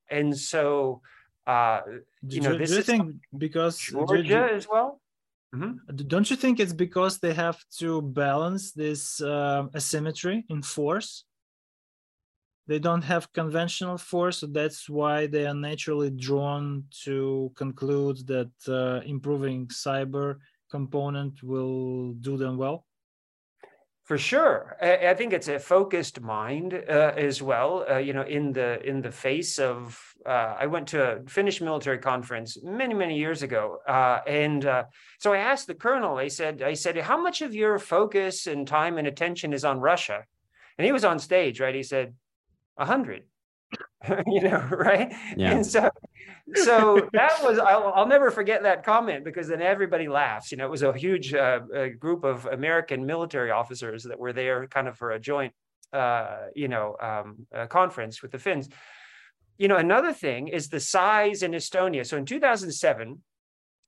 [0.10, 1.02] and so
[1.48, 1.82] uh,
[2.28, 5.00] you know, do, this do you is think because Georgia do, as well.
[5.56, 5.96] Mm-hmm.
[6.08, 11.24] Don't you think it's because they have to balance this uh, asymmetry in force?
[12.68, 18.52] They don't have conventional force, so that's why they are naturally drawn to conclude that
[18.68, 20.40] uh, improving cyber
[20.70, 22.87] component will do them well.
[24.08, 27.86] For sure, I, I, think it's a focused mind uh, as well.
[27.90, 31.60] Uh, you know, in the in the face of, uh, I went to a Finnish
[31.60, 34.86] military conference many many years ago, uh, and uh,
[35.20, 36.16] so I asked the colonel.
[36.16, 39.82] I said, I said, how much of your focus and time and attention is on
[39.82, 40.24] Russia?
[40.78, 41.76] And he was on stage, right?
[41.76, 42.14] He said,
[42.78, 43.24] a hundred.
[44.26, 45.14] you know, right?
[45.36, 45.52] Yeah.
[45.52, 45.90] And so,
[46.56, 50.52] so that was I'll, I'll, never forget that comment because then everybody laughs.
[50.52, 54.34] You know, it was a huge uh, a group of American military officers that were
[54.34, 55.54] there, kind of for a joint,
[55.94, 58.70] uh, you know, um, conference with the Finns.
[59.58, 62.06] You know, another thing is the size in Estonia.
[62.06, 63.22] So in 2007,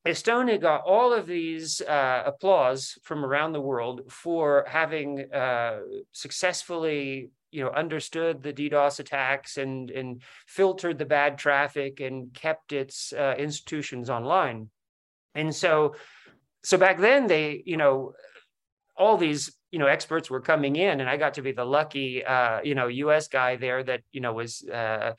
[0.07, 5.81] Estonia got all of these uh, applause from around the world for having uh,
[6.11, 12.71] successfully you know understood the DDoS attacks and and filtered the bad traffic and kept
[12.71, 14.69] its uh, institutions online.
[15.35, 15.95] And so
[16.63, 18.13] so back then they you know
[18.97, 22.23] all these you know experts were coming in and I got to be the lucky
[22.23, 25.13] uh, you know US guy there that you know was uh,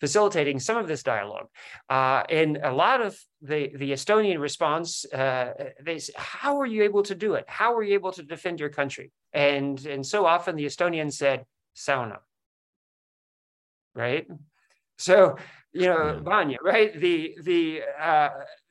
[0.00, 1.48] facilitating some of this dialogue.
[1.88, 5.52] Uh, and a lot of the, the Estonian response, uh,
[5.82, 7.44] they say, how are you able to do it?
[7.48, 9.10] How are you able to defend your country?
[9.32, 11.44] And, and so often the Estonians said,
[11.78, 12.18] sauna.
[13.94, 14.26] Right?
[14.98, 15.36] So,
[15.72, 16.20] you know, yeah.
[16.20, 16.98] Banya, right?
[16.98, 18.30] The the uh,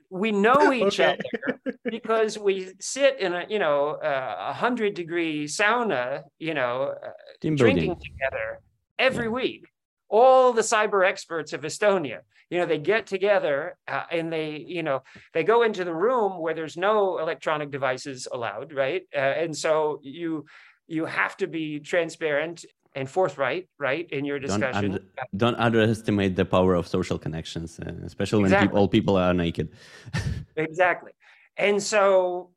[0.10, 1.18] we know each okay.
[1.47, 7.55] other because we sit in a you know a hundred degree sauna, you know, uh,
[7.55, 8.60] drinking together
[8.99, 9.32] every yeah.
[9.32, 9.68] week.
[10.10, 14.82] All the cyber experts of Estonia, you know, they get together uh, and they, you
[14.82, 15.03] know,
[15.34, 19.03] they go into the room where there's no electronic devices allowed, right?
[19.14, 20.45] Uh, and so you
[20.88, 22.64] you have to be transparent
[22.97, 24.91] and forthright, right, in your discussion.
[24.91, 25.03] Don't, under,
[25.37, 28.67] don't underestimate the power of social connections, uh, especially when exactly.
[28.67, 29.69] people, all people are naked.
[30.55, 31.11] exactly,
[31.55, 32.49] and so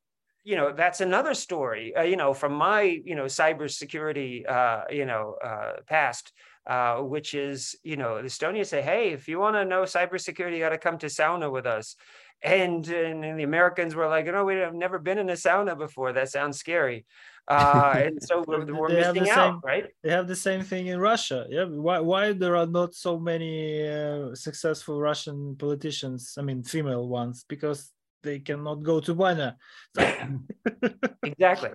[0.42, 1.94] you know that's another story.
[1.94, 6.32] Uh, you know, from my you know cybersecurity uh, you know uh, past.
[6.66, 10.58] Uh, which is, you know, Estonia say, hey, if you want to know cybersecurity, you
[10.60, 11.96] got to come to sauna with us.
[12.42, 15.76] And, and, and the Americans were like, you know, we've never been in a sauna
[15.76, 16.12] before.
[16.12, 17.06] That sounds scary
[17.50, 19.86] uh, and so we're, we're missing out, right?
[20.02, 21.46] They have the same thing in Russia.
[21.50, 26.36] Yeah, why why there are not so many uh, successful Russian politicians?
[26.38, 27.90] I mean, female ones, because
[28.22, 29.56] they cannot go to Banya.
[31.24, 31.70] exactly.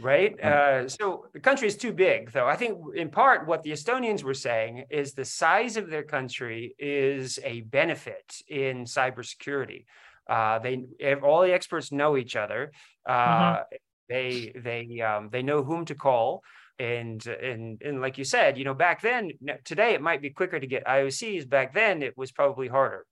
[0.00, 0.36] Right.
[0.50, 2.46] Uh, so the country is too big, though.
[2.46, 6.74] I think in part what the Estonians were saying is the size of their country
[6.78, 9.84] is a benefit in cybersecurity.
[10.28, 10.84] Uh, they
[11.22, 12.72] all the experts know each other.
[13.04, 13.76] Uh, mm-hmm
[14.10, 16.42] they they um, they know whom to call,
[16.78, 19.30] and and and like you said, you know, back then,
[19.64, 21.48] today it might be quicker to get IOCs.
[21.48, 23.06] Back then, it was probably harder.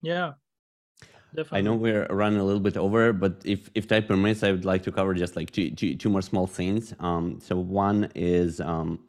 [0.00, 0.32] Yeah.
[1.34, 1.58] Definitely.
[1.58, 4.64] I know we're running a little bit over, but if, if time permits, I would
[4.64, 6.94] like to cover just like two, two, two more small things.
[7.00, 9.00] Um, so one is um,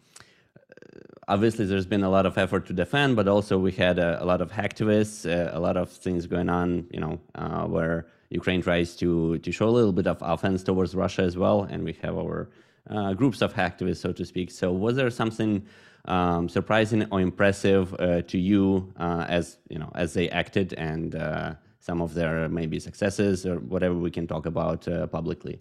[1.28, 4.26] obviously there's been a lot of effort to defend, but also we had a, a
[4.26, 8.61] lot of hacktivists, uh, a lot of things going on, you know, uh, where Ukraine
[8.61, 11.93] tries to to show a little bit of offense towards Russia as well, and we
[12.01, 12.49] have our
[12.89, 14.51] uh, groups of activists, so to speak.
[14.51, 15.65] So, was there something
[16.05, 21.15] um, surprising or impressive uh, to you uh, as you know as they acted, and
[21.15, 25.59] uh, some of their maybe successes or whatever we can talk about uh, publicly?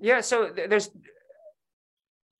[0.00, 0.90] Yeah, so there's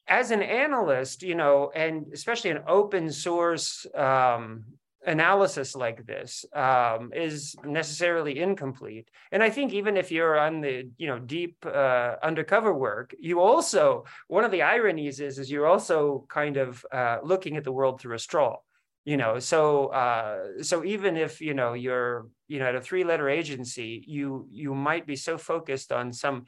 [0.08, 4.64] as an analyst, you know, and especially an open source um,
[5.06, 9.08] analysis like this um, is necessarily incomplete.
[9.32, 13.40] And I think even if you're on the you know deep uh, undercover work, you
[13.40, 17.72] also one of the ironies is is you're also kind of uh, looking at the
[17.72, 18.56] world through a straw.
[19.04, 23.04] You know, so uh, so even if you know you're you know at a three
[23.04, 26.44] letter agency, you you might be so focused on some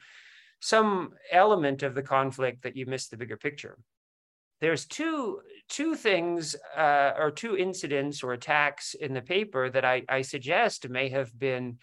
[0.59, 3.79] some element of the conflict that you miss the bigger picture
[4.61, 5.41] there's two
[5.71, 10.89] two things uh, or two incidents or attacks in the paper that I, I suggest
[10.89, 11.77] may have been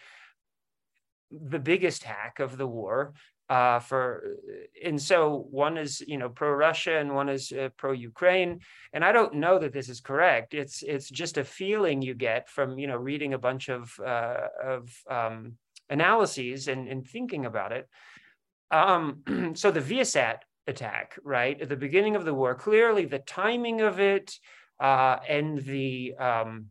[1.31, 3.15] the biggest hack of the war
[3.49, 4.37] uh, for
[4.85, 8.61] and so one is you know pro Russia and one is uh, pro Ukraine
[8.93, 10.53] and I don't know that this is correct.
[10.53, 14.49] It's it's just a feeling you get from you know reading a bunch of uh,
[14.63, 15.55] of um,
[15.89, 17.89] analyses and, and thinking about it.
[18.71, 23.81] Um, so the Viasat attack right at the beginning of the war clearly the timing
[23.81, 24.33] of it
[24.81, 26.67] uh, and the um,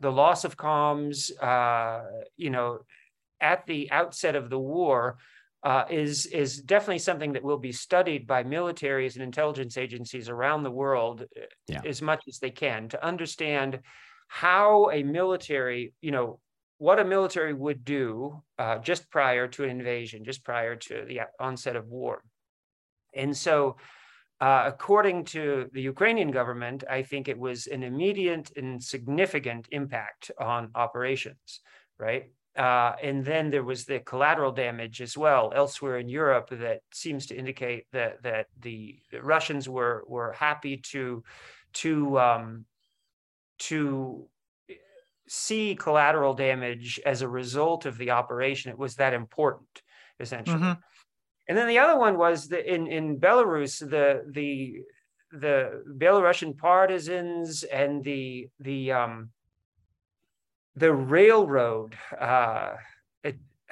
[0.00, 2.02] the loss of comms uh,
[2.36, 2.80] you know
[3.40, 5.18] at the outset of the war
[5.62, 10.62] uh, is is definitely something that will be studied by militaries and intelligence agencies around
[10.62, 11.80] the world uh, yeah.
[11.86, 13.80] as much as they can to understand
[14.28, 16.40] how a military, you know,
[16.78, 21.20] what a military would do uh, just prior to an invasion, just prior to the
[21.38, 22.22] onset of war.
[23.16, 23.76] And so,
[24.40, 30.30] uh, according to the Ukrainian government, I think it was an immediate and significant impact
[30.38, 31.60] on operations,
[31.98, 32.30] right?
[32.56, 37.26] Uh, and then there was the collateral damage as well elsewhere in Europe that seems
[37.26, 41.24] to indicate that that the, Russians were were happy to
[41.74, 42.64] to um,
[43.58, 44.28] to
[45.26, 48.70] see collateral damage as a result of the operation.
[48.70, 49.82] It was that important,
[50.20, 50.58] essentially.
[50.58, 50.80] Mm-hmm.
[51.48, 54.82] And then the other one was that in in Belarus, the the
[55.32, 59.30] the Belarusian partisans and the the um,
[60.76, 62.74] the railroad uh,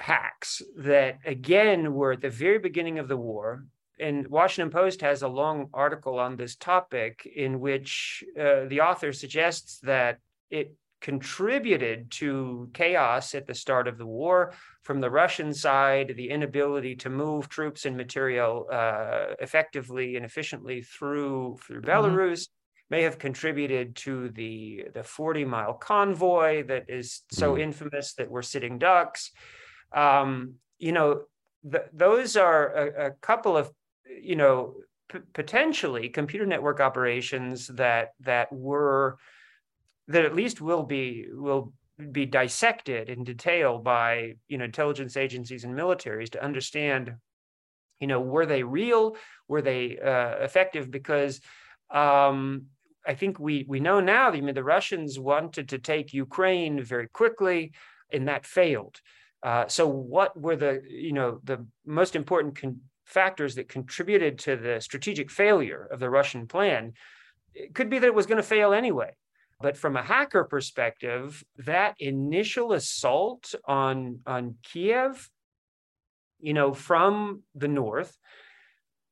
[0.03, 3.65] hacks that again were at the very beginning of the war.
[3.99, 9.13] And washington post has a long article on this topic in which uh, the author
[9.13, 10.19] suggests that
[10.49, 16.29] it contributed to chaos at the start of the war from the russian side the
[16.29, 22.17] inability to move troops and material uh, effectively and efficiently through through mm-hmm.
[22.17, 22.47] belarus
[22.89, 27.61] may have contributed to the the 40 mile convoy that is so mm.
[27.61, 29.31] infamous that we're sitting ducks
[29.93, 31.23] um, you know
[31.69, 33.69] th- those are a, a, couple of
[34.21, 34.75] you know
[35.09, 39.17] p- potentially computer network operations that that were
[40.07, 41.73] that at least will be will
[42.11, 47.13] be dissected in detail by you know intelligence agencies and militaries to understand
[47.99, 49.15] you know were they real
[49.47, 51.39] were they uh, effective because
[51.91, 52.65] um,
[53.05, 54.29] I think we we know now.
[54.29, 57.73] I mean, the Russians wanted to take Ukraine very quickly,
[58.11, 59.01] and that failed.
[59.41, 64.55] Uh, so, what were the you know the most important con- factors that contributed to
[64.55, 66.93] the strategic failure of the Russian plan?
[67.53, 69.11] It could be that it was going to fail anyway.
[69.63, 75.29] But from a hacker perspective, that initial assault on on Kiev,
[76.41, 78.17] you know, from the north,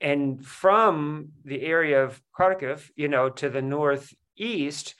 [0.01, 4.95] and from the area of Kharkiv, you know, to the northeast,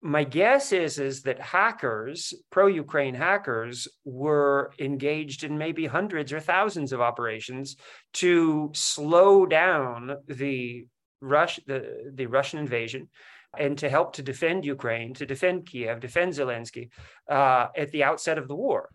[0.00, 6.92] my guess is is that hackers, pro-Ukraine hackers, were engaged in maybe hundreds or thousands
[6.92, 7.74] of operations
[8.12, 10.86] to slow down the
[11.20, 13.08] Rush the, the Russian invasion
[13.58, 16.90] and to help to defend Ukraine, to defend Kiev, defend Zelensky
[17.28, 18.90] uh, at the outset of the war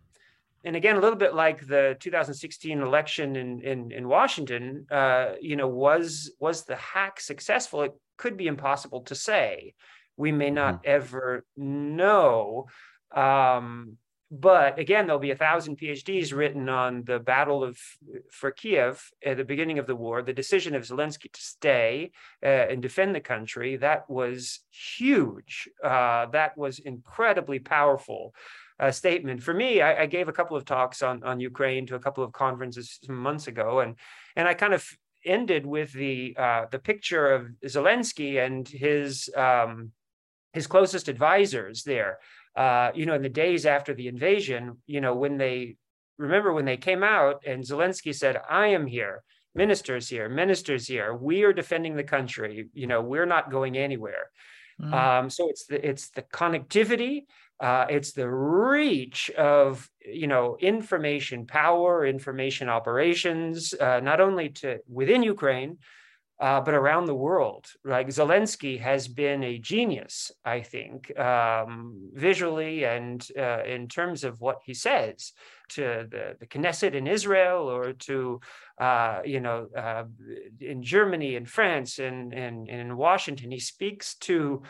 [0.64, 5.56] and again, a little bit like the 2016 election in in, in Washington, uh, you
[5.56, 7.82] know, was was the hack successful?
[7.82, 9.74] It could be impossible to say.
[10.18, 10.92] We may not mm-hmm.
[10.92, 12.68] ever know.
[13.12, 13.98] Um,
[14.32, 17.78] but again, there'll be a thousand PhDs written on the battle of
[18.32, 20.22] for Kiev at the beginning of the war.
[20.22, 22.12] The decision of Zelensky to stay
[22.42, 25.68] uh, and defend the country that was huge.
[25.84, 28.34] Uh, that was incredibly powerful
[28.80, 29.44] uh, statement.
[29.44, 32.24] For me, I, I, gave a couple of talks on on Ukraine to a couple
[32.24, 33.96] of conferences months ago, and
[34.38, 34.88] and I kind of
[35.26, 39.92] ended with the uh, the picture of Zelensky and his um,
[40.54, 42.20] his closest advisors there.
[42.56, 45.76] Uh, you know, in the days after the invasion, you know, when they
[46.18, 49.24] remember when they came out and Zelensky said, "I am here."
[49.54, 51.14] Ministers here, ministers here.
[51.14, 52.70] We are defending the country.
[52.74, 54.30] You know, we're not going anywhere.
[54.82, 54.94] Mm.
[54.94, 57.24] Um, so it's the it's the connectivity
[57.62, 64.80] uh, it's the reach of you know information power, information operations, uh, not only to
[64.90, 65.78] within Ukraine,
[66.42, 67.68] uh, but around the world.
[67.86, 74.42] Like Zelensky has been a genius, I think, um, visually and uh, in terms of
[74.42, 75.34] what he says
[75.70, 78.42] to the, the Knesset in Israel or to,
[78.80, 80.06] uh, you know, uh,
[80.60, 83.52] in Germany and France and, and, and in Washington.
[83.52, 84.64] He speaks to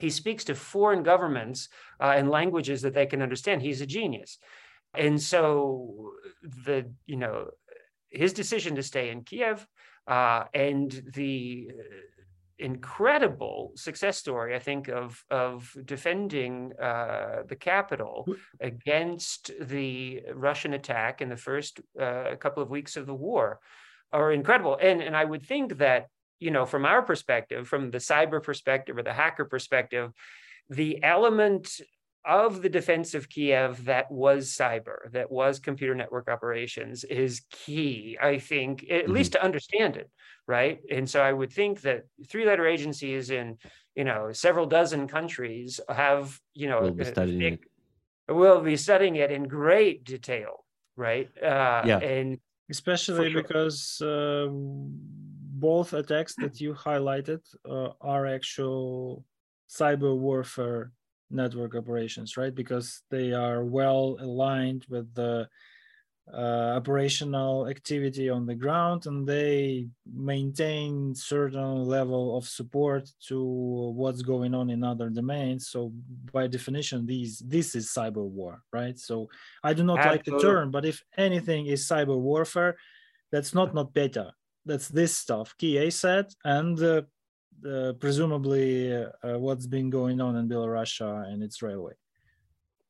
[0.00, 1.68] he speaks to foreign governments
[2.00, 3.62] uh, in languages that they can understand.
[3.62, 4.38] He's a genius.
[4.94, 6.12] And so
[6.42, 7.48] the, you know,
[8.08, 9.66] his decision to stay in Kiev
[10.08, 11.68] uh, and the
[12.58, 18.26] incredible success story, I think, of of defending uh, the capital
[18.60, 23.60] against the Russian attack in the first uh, couple of weeks of the war,
[24.12, 24.78] are incredible.
[24.80, 26.06] And and I would think that
[26.40, 30.12] you know, from our perspective, from the cyber perspective or the hacker perspective,
[30.70, 31.80] the element
[32.28, 38.18] of the defense of Kiev that was cyber, that was computer network operations, is key,
[38.20, 39.12] I think, at mm-hmm.
[39.12, 40.10] least to understand it,
[40.46, 40.78] right?
[40.90, 43.56] And so I would think that three-letter agencies in,
[43.96, 47.60] you know, several dozen countries have, you know, we'll be studying it.
[48.28, 51.30] Will be studying it in great detail, right?
[51.42, 52.38] Uh, yeah, and
[52.70, 53.42] especially sure.
[53.42, 59.24] because uh, both attacks that you highlighted uh, are actual
[59.70, 60.92] cyber warfare
[61.30, 62.54] network operations, right?
[62.54, 65.48] Because they are well aligned with the
[66.32, 73.42] uh, operational activity on the ground and they maintain certain level of support to
[73.94, 75.90] what's going on in other domains so
[76.32, 79.26] by definition these this is cyber war right so
[79.64, 80.16] i do not Absolutely.
[80.16, 82.76] like the term but if anything is cyber warfare
[83.32, 84.30] that's not not beta
[84.66, 87.00] that's this stuff key set and uh,
[87.98, 91.94] presumably uh, what's been going on in Belarus and its railway.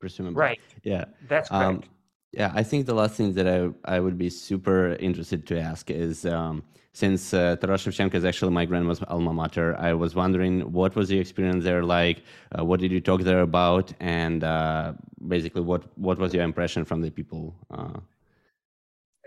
[0.00, 0.60] Presumably, right?
[0.84, 1.84] Yeah, that's um, correct.
[1.84, 1.90] Um,
[2.32, 5.90] yeah, I think the last thing that I I would be super interested to ask
[5.90, 6.62] is um,
[6.92, 11.08] since uh, Taras Shevchenko is actually my grandma's alma mater, I was wondering what was
[11.08, 12.22] the experience there like?
[12.56, 13.92] Uh, what did you talk there about?
[14.00, 14.94] And uh,
[15.26, 17.54] basically, what what was your impression from the people?
[17.70, 18.00] Uh,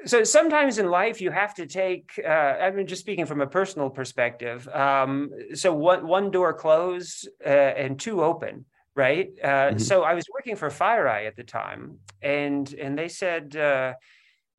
[0.06, 3.48] so sometimes in life you have to take uh, i mean just speaking from a
[3.48, 8.65] personal perspective um, so one, one door closed uh, and two open
[8.95, 9.78] right uh, mm-hmm.
[9.78, 13.94] so i was working for fireeye at the time and and they said uh,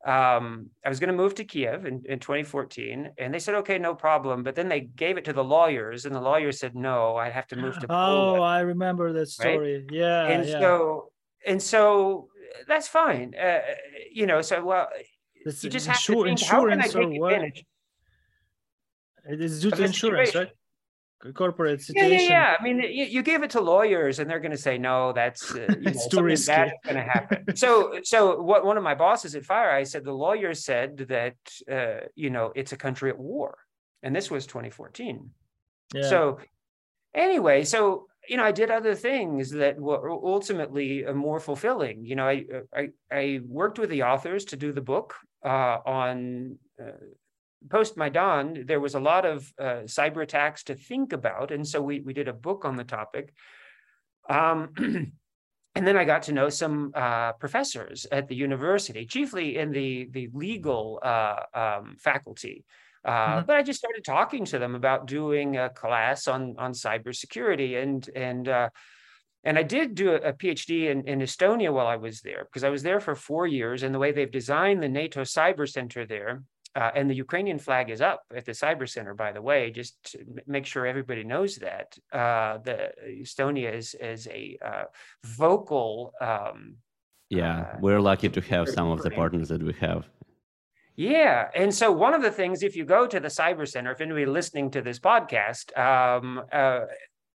[0.07, 3.79] um, i was going to move to kiev in, in 2014 and they said okay
[3.79, 7.17] no problem but then they gave it to the lawyers and the lawyers said no
[7.17, 9.85] i have to move to Poland, oh i remember that story right?
[9.91, 10.61] yeah and yeah.
[10.61, 11.11] so
[11.47, 12.29] and so
[12.69, 13.61] that's fine uh,
[14.13, 14.89] you know so well
[15.45, 17.33] that's you just have insur- to think, insurance or what?
[17.33, 17.65] Advantage?
[19.29, 20.51] It is due to insurance, right?
[21.35, 22.11] Corporate situation.
[22.11, 22.57] Yeah, yeah, yeah.
[22.59, 25.13] I mean, you, you give it to lawyers, and they're going to say no.
[25.13, 26.51] That's uh, you know, too risky.
[26.51, 27.57] Bad is going to happen.
[27.57, 28.65] so, so what?
[28.65, 31.37] One of my bosses at FireEye said the lawyers said that
[31.71, 33.57] uh, you know it's a country at war,
[34.03, 35.31] and this was 2014.
[35.95, 36.03] Yeah.
[36.03, 36.39] So,
[37.15, 42.05] anyway, so you know, I did other things that were ultimately more fulfilling.
[42.05, 42.45] You know, I
[42.75, 45.15] I, I worked with the authors to do the book
[45.45, 46.93] uh, on uh,
[47.71, 48.65] post Maidan.
[48.67, 52.13] There was a lot of uh, cyber attacks to think about, and so we we
[52.13, 53.33] did a book on the topic.
[54.29, 54.71] Um,
[55.75, 60.09] and then I got to know some uh, professors at the university, chiefly in the
[60.11, 62.65] the legal uh, um, faculty.
[63.05, 63.47] Uh, mm-hmm.
[63.47, 68.09] But I just started talking to them about doing a class on on cybersecurity, and
[68.15, 68.69] and uh,
[69.45, 72.71] and I did do a, PhD in, in Estonia while I was there because I
[72.71, 73.83] was there for four years.
[73.83, 76.45] And the way they've designed the NATO Cyber Center there,
[76.75, 79.97] uh, and the Ukrainian flag is up at the Cyber Center, by the way, just
[80.13, 81.99] to make sure everybody knows that.
[82.13, 84.85] Uh, the Estonia is, is a uh,
[85.25, 86.15] vocal.
[86.21, 86.77] Um,
[87.29, 90.09] yeah, uh, we're lucky to have some of the partners that we have.
[90.95, 91.49] Yeah.
[91.55, 94.27] And so, one of the things, if you go to the Cyber Center, if anybody
[94.27, 96.81] listening to this podcast, um, uh,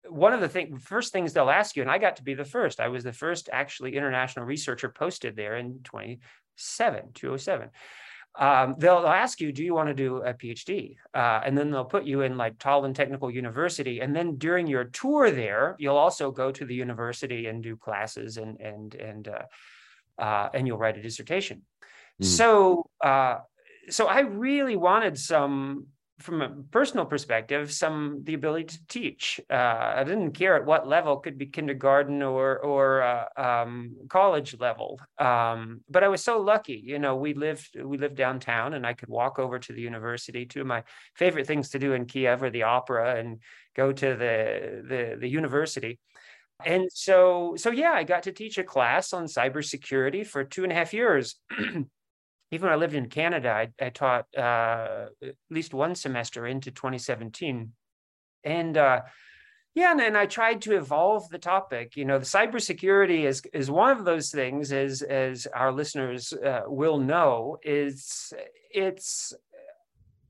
[0.09, 2.45] one of the thing, first things they'll ask you, and I got to be the
[2.45, 2.80] first.
[2.80, 7.69] I was the first actually international researcher posted there in 27, 207.
[8.35, 10.95] Um, they'll ask you, do you want to do a PhD?
[11.13, 13.99] Uh, and then they'll put you in like Tallinn Technical University.
[13.99, 18.38] And then during your tour there, you'll also go to the university and do classes
[18.38, 21.61] and and and uh, uh, and you'll write a dissertation.
[22.21, 22.25] Mm.
[22.25, 23.38] So uh,
[23.89, 25.88] so I really wanted some
[26.19, 29.41] from a personal perspective, some the ability to teach.
[29.49, 34.57] Uh, I didn't care at what level, could be kindergarten or or uh, um, college
[34.60, 34.99] level.
[35.18, 37.15] Um, but I was so lucky, you know.
[37.15, 40.45] We lived we lived downtown, and I could walk over to the university.
[40.45, 40.84] Two of my
[41.15, 43.41] favorite things to do in Kiev are the opera and
[43.76, 45.99] go to the the, the university.
[46.64, 50.72] And so so yeah, I got to teach a class on cybersecurity for two and
[50.72, 51.35] a half years.
[52.52, 56.72] even when I lived in Canada, I, I taught uh, at least one semester into
[56.72, 57.72] 2017.
[58.44, 59.02] And uh,
[59.76, 61.95] yeah, and, and I tried to evolve the topic.
[61.95, 66.61] You know, the cybersecurity is is one of those things, as as our listeners uh,
[66.68, 68.34] will know, is
[68.72, 69.34] it's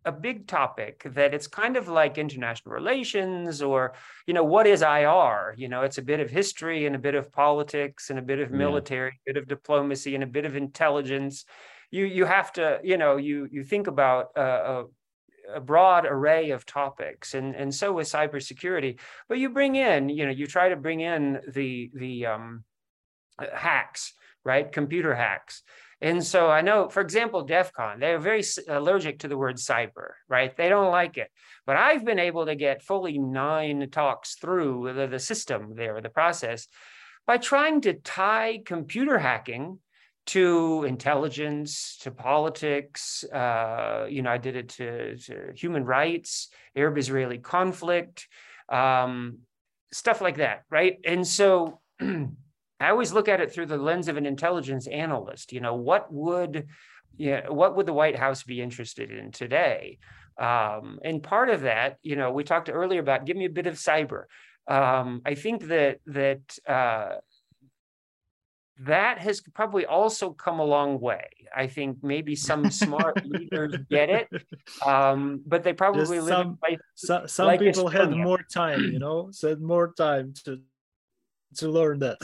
[0.05, 3.93] a big topic that it's kind of like international relations or
[4.27, 7.15] you know what is ir you know it's a bit of history and a bit
[7.15, 9.31] of politics and a bit of military yeah.
[9.31, 11.45] a bit of diplomacy and a bit of intelligence
[11.93, 14.83] you you have to you know you you think about uh, uh,
[15.53, 18.99] a broad array of topics, and and so with cybersecurity.
[19.29, 22.63] But you bring in, you know, you try to bring in the the um,
[23.53, 24.13] hacks,
[24.43, 24.69] right?
[24.71, 25.61] Computer hacks.
[26.01, 30.13] And so I know, for example, DEF CON, they're very allergic to the word cyber,
[30.27, 30.53] right?
[30.57, 31.29] They don't like it.
[31.65, 36.09] But I've been able to get fully nine talks through the, the system there, the
[36.09, 36.67] process,
[37.25, 39.79] by trying to tie computer hacking
[40.25, 43.23] to intelligence, to politics.
[43.25, 48.27] Uh, you know, I did it to, to human rights, Arab Israeli conflict,
[48.69, 49.39] um,
[49.91, 50.97] stuff like that, right?
[51.05, 55.51] And so I always look at it through the lens of an intelligence analyst.
[55.51, 56.67] You know, what would
[57.15, 59.99] yeah, what would the White House be interested in today?
[60.37, 63.67] Um, and part of that, you know, we talked earlier about give me a bit
[63.67, 64.23] of cyber.
[64.67, 67.17] Um, I think that that uh,
[68.79, 71.27] that has probably also come a long way.
[71.55, 74.29] I think maybe some smart leaders get it,
[74.85, 76.59] um, but they probably live some,
[76.95, 80.61] some, some like people had more time, you know, had more time to
[81.57, 82.17] to learn that.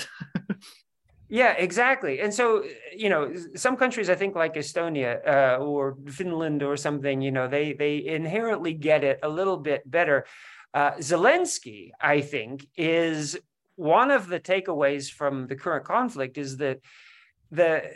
[1.30, 2.20] yeah, exactly.
[2.22, 2.64] And so,
[2.96, 7.48] you know, some countries, I think, like Estonia uh, or Finland or something, you know,
[7.48, 10.26] they they inherently get it a little bit better.
[10.74, 13.38] Uh, Zelensky, I think, is
[13.80, 16.82] one of the takeaways from the current conflict is that
[17.50, 17.94] the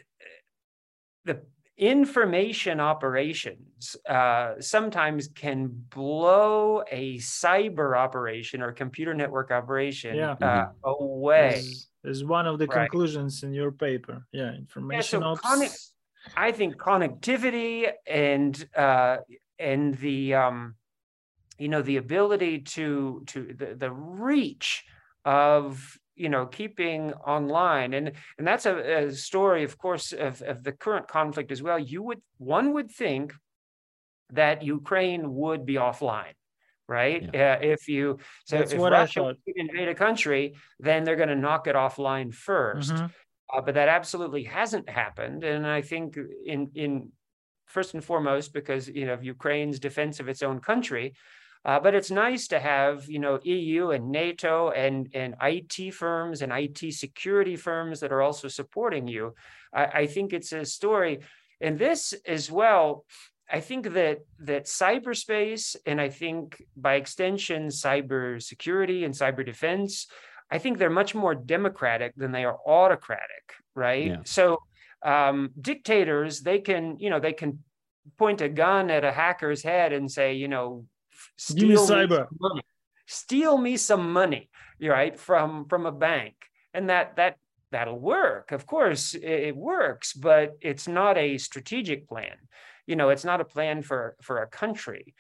[1.26, 1.42] the
[1.78, 10.36] information operations uh, sometimes can blow a cyber operation or computer network operation yeah.
[10.42, 11.56] uh, away.
[11.58, 12.90] Is, is one of the right.
[12.90, 14.26] conclusions in your paper.
[14.32, 15.94] Yeah, information yeah, so ops.
[16.38, 19.18] I think connectivity and uh,
[19.60, 20.76] and the um,
[21.58, 24.86] you know the ability to to the, the reach
[25.26, 27.94] of you know keeping online.
[27.94, 31.80] And and that's a, a story of course of, of the current conflict as well.
[31.80, 33.34] You would one would think
[34.32, 36.34] that ukraine would be offline
[36.88, 37.30] right?
[37.34, 37.54] Yeah.
[37.54, 41.68] uh, if you so that's if russia invade a country then they're going to knock
[41.68, 43.06] it offline 1st mm-hmm.
[43.54, 45.44] uh, but that absolutely hasn't happened.
[45.44, 47.12] And i think in in
[47.68, 51.16] first and foremost because you know of ukraine's defense of its own country
[51.66, 56.42] uh, but it's nice to have, you know, EU and NATO and, and IT firms
[56.42, 59.34] and IT security firms that are also supporting you.
[59.74, 61.20] I, I think it's a story.
[61.62, 63.06] And this as well,
[63.50, 70.08] I think that that cyberspace and I think by extension cyber security and cyber defense,
[70.52, 74.08] I think they're much more democratic than they are autocratic, right?
[74.08, 74.18] Yeah.
[74.26, 74.60] So
[75.04, 77.60] um, dictators, they can, you know, they can
[78.18, 80.86] point a gun at a hacker's head and say, you know,
[81.38, 82.28] steal me cyber.
[82.40, 82.62] money.
[83.06, 84.50] Steal me some money,
[84.82, 86.36] right, from from a bank.
[86.74, 87.38] And that that
[87.72, 88.52] that'll work.
[88.52, 92.38] Of course, it works, but it's not a strategic plan.
[92.88, 95.14] You know, it's not a plan for for a country.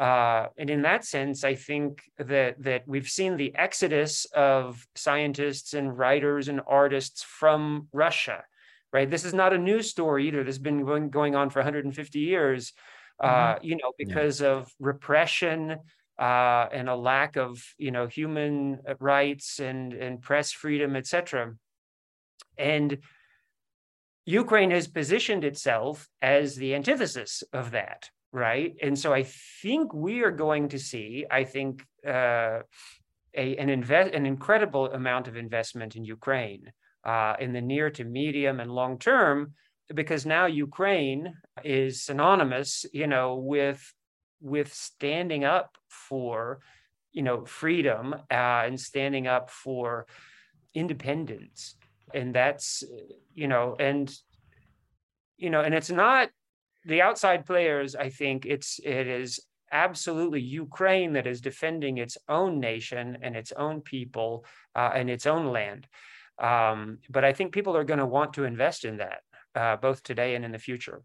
[0.00, 5.74] Uh, and in that sense, I think that that we've seen the exodus of scientists
[5.74, 8.44] and writers and artists from Russia.
[8.92, 9.08] Right.
[9.08, 10.42] This is not a new story either.
[10.42, 12.72] This has been going, going on for 150 years.
[13.22, 13.52] Mm-hmm.
[13.52, 14.48] uh, you know, because yeah.
[14.48, 15.76] of repression
[16.18, 21.54] uh, and a lack of, you know, human rights and, and press freedom, etc.
[22.56, 22.98] And
[24.26, 28.74] Ukraine has positioned itself as the antithesis of that, right?
[28.82, 29.24] And so I
[29.62, 32.60] think we are going to see, I think, uh,
[33.34, 36.72] a, an invest an incredible amount of investment in Ukraine
[37.04, 39.54] uh, in the near to medium and long term
[39.94, 41.34] because now Ukraine
[41.64, 43.92] is synonymous, you know, with
[44.40, 46.60] with standing up for,
[47.12, 50.06] you know, freedom uh, and standing up for
[50.74, 51.76] independence,
[52.14, 52.82] and that's,
[53.34, 54.14] you know, and
[55.36, 56.30] you know, and it's not
[56.84, 57.94] the outside players.
[57.94, 59.40] I think it's it is
[59.72, 64.44] absolutely Ukraine that is defending its own nation and its own people
[64.74, 65.86] uh, and its own land.
[66.38, 69.20] Um, but I think people are going to want to invest in that
[69.54, 71.02] uh, both today and in the future.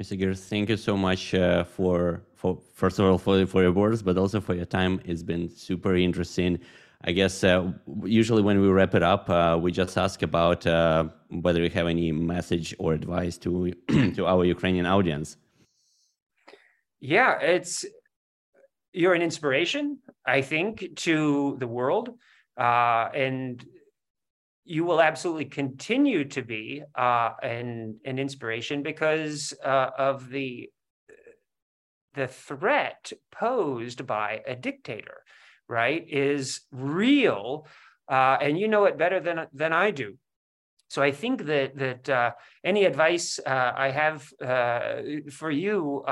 [0.00, 0.18] Mr.
[0.18, 4.02] Geers, thank you so much uh, for, for first of all for, for your words,
[4.02, 5.00] but also for your time.
[5.04, 6.58] It's been super interesting.
[7.06, 7.70] I guess uh,
[8.02, 11.86] usually when we wrap it up, uh, we just ask about uh, whether you have
[11.86, 13.72] any message or advice to
[14.16, 15.36] to our Ukrainian audience.
[17.00, 17.84] Yeah, it's
[18.94, 22.08] you're an inspiration, I think, to the world,
[22.58, 23.62] uh, and
[24.64, 30.70] you will absolutely continue to be uh, an an inspiration because uh, of the
[32.14, 35.22] the threat posed by a dictator,
[35.68, 36.04] right?
[36.08, 37.66] Is real,
[38.08, 40.16] uh, and you know it better than than I do.
[40.88, 42.30] So I think that that uh,
[42.64, 46.04] any advice uh, I have uh, for you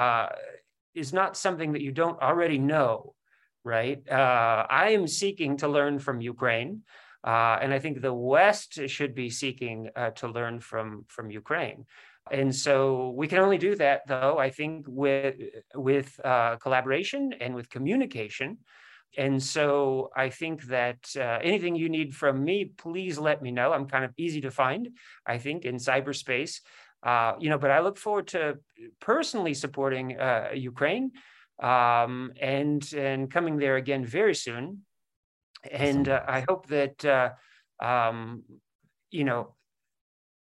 [0.95, 3.15] is not something that you don't already know,
[3.65, 4.03] right?
[4.11, 6.83] I am seeking to learn from Ukraine.
[7.25, 11.87] Uh, and I think the West should be seeking uh, to learn from, from Ukraine.
[12.31, 15.35] And so we can only do that, though, I think, with,
[15.75, 18.59] with uh, collaboration and with communication.
[19.19, 23.73] And so I think that uh, anything you need from me, please let me know.
[23.73, 24.89] I'm kind of easy to find,
[25.27, 26.61] I think, in cyberspace.
[27.03, 28.59] Uh, you know, but I look forward to
[29.01, 31.13] personally supporting uh, Ukraine
[31.61, 34.85] um, and and coming there again very soon.
[35.71, 37.31] And uh, I hope that uh,
[37.81, 38.43] um,
[39.11, 39.55] you know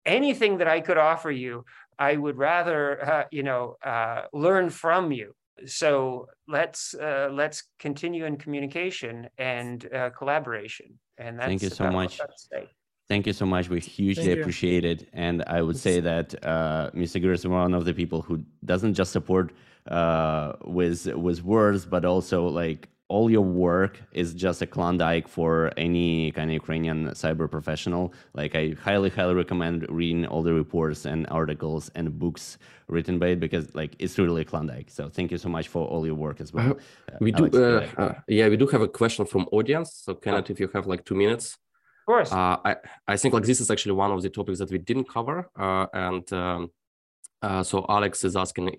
[0.04, 1.64] anything that I could offer you,
[1.98, 3.76] I would rather uh, you know
[4.32, 5.34] learn from you
[5.64, 10.98] so let's uh, let's continue in communication and uh, collaboration.
[11.18, 12.20] And thank you so much.
[13.08, 13.68] Thank you so much.
[13.68, 15.08] We hugely appreciate it.
[15.12, 17.20] And I would say that uh, Mr.
[17.22, 19.52] Gir is one of the people who doesn't just support
[19.86, 25.72] uh, with with words, but also like all your work is just a Klondike for
[25.76, 28.12] any kind of Ukrainian cyber professional.
[28.34, 32.58] Like I highly, highly recommend reading all the reports and articles and books
[32.88, 34.90] written by it because like it's really a Klondike.
[34.90, 36.72] So thank you so much for all your work as well.
[36.72, 40.02] Uh, we Alex, do, uh, uh, yeah, we do have a question from audience.
[40.04, 40.52] So Kenneth, oh.
[40.52, 41.54] if you have like two minutes.
[41.54, 42.32] Of course.
[42.32, 42.76] Uh, I,
[43.06, 45.48] I think like this is actually one of the topics that we didn't cover.
[45.56, 46.70] Uh, and um,
[47.42, 48.72] uh, so Alex is asking, uh,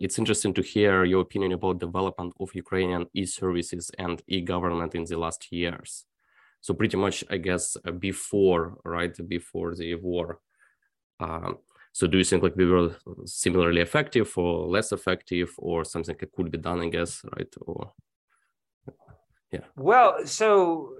[0.00, 5.18] it's interesting to hear your opinion about development of Ukrainian e-services and e-government in the
[5.18, 6.04] last years.
[6.60, 10.40] So pretty much, I guess, uh, before, right, before the war.
[11.20, 11.58] Um,
[11.92, 16.32] so do you think like we were similarly effective or less effective or something that
[16.32, 17.54] could be done, I guess, right?
[17.60, 17.92] Or
[19.52, 19.60] yeah.
[19.76, 20.94] Well, so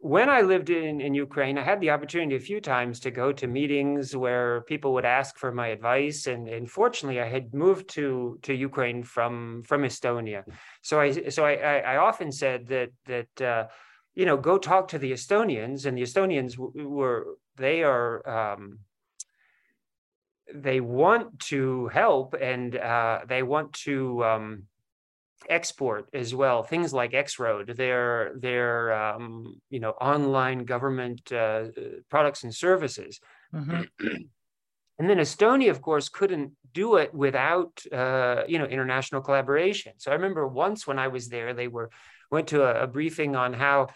[0.00, 3.32] when I lived in, in Ukraine, I had the opportunity a few times to go
[3.32, 6.26] to meetings where people would ask for my advice.
[6.26, 10.44] And, and fortunately, I had moved to, to Ukraine from, from Estonia.
[10.82, 13.66] So I so I, I, I often said that that uh,
[14.14, 18.78] you know go talk to the Estonians, and the Estonians were they are um,
[20.54, 24.62] they want to help and uh, they want to um,
[25.48, 26.62] export as well.
[26.62, 31.64] Things like X-Road, their their um, you know online government uh,
[32.08, 33.20] products and services.
[33.54, 33.82] Mm-hmm.
[34.98, 39.92] and then Estonia, of course, couldn't do it without uh, you know international collaboration.
[39.98, 41.90] So I remember once when I was there, they were
[42.30, 43.88] went to a, a briefing on how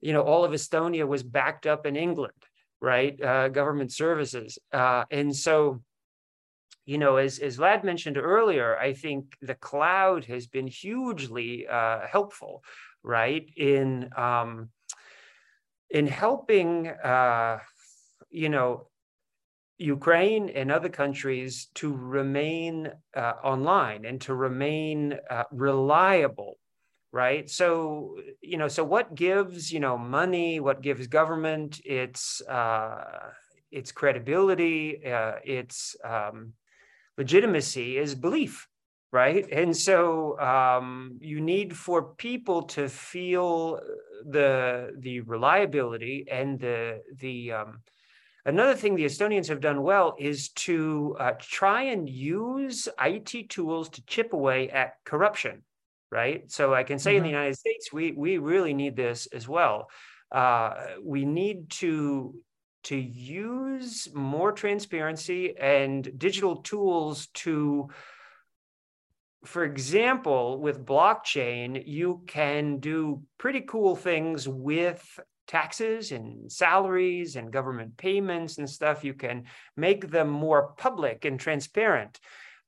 [0.00, 2.40] you know all of Estonia was backed up in England,
[2.80, 3.20] right?
[3.20, 5.82] Uh, government services, uh, and so
[6.90, 12.00] you know, as, as Vlad mentioned earlier, I think the cloud has been hugely uh,
[12.04, 12.64] helpful,
[13.04, 14.70] right, in um,
[15.88, 17.58] in helping, uh,
[18.28, 18.88] you know,
[19.78, 26.58] Ukraine and other countries to remain uh, online and to remain uh, reliable,
[27.12, 27.48] right?
[27.48, 33.30] So, you know, so what gives, you know, money, what gives government its uh,
[33.70, 36.54] its credibility, uh, its um,
[37.20, 38.66] legitimacy is belief
[39.12, 43.78] right and so um, you need for people to feel
[44.36, 47.80] the the reliability and the the um,
[48.46, 53.90] another thing the estonians have done well is to uh, try and use it tools
[53.90, 55.62] to chip away at corruption
[56.10, 57.18] right so i can say mm-hmm.
[57.18, 57.36] in the mm-hmm.
[57.36, 59.76] united states we we really need this as well
[60.32, 60.70] uh,
[61.02, 62.32] we need to
[62.84, 67.88] to use more transparency and digital tools to
[69.44, 75.18] for example with blockchain you can do pretty cool things with
[75.50, 79.02] taxes and salaries and government payments and stuff.
[79.02, 79.44] You can
[79.76, 82.20] make them more public and transparent.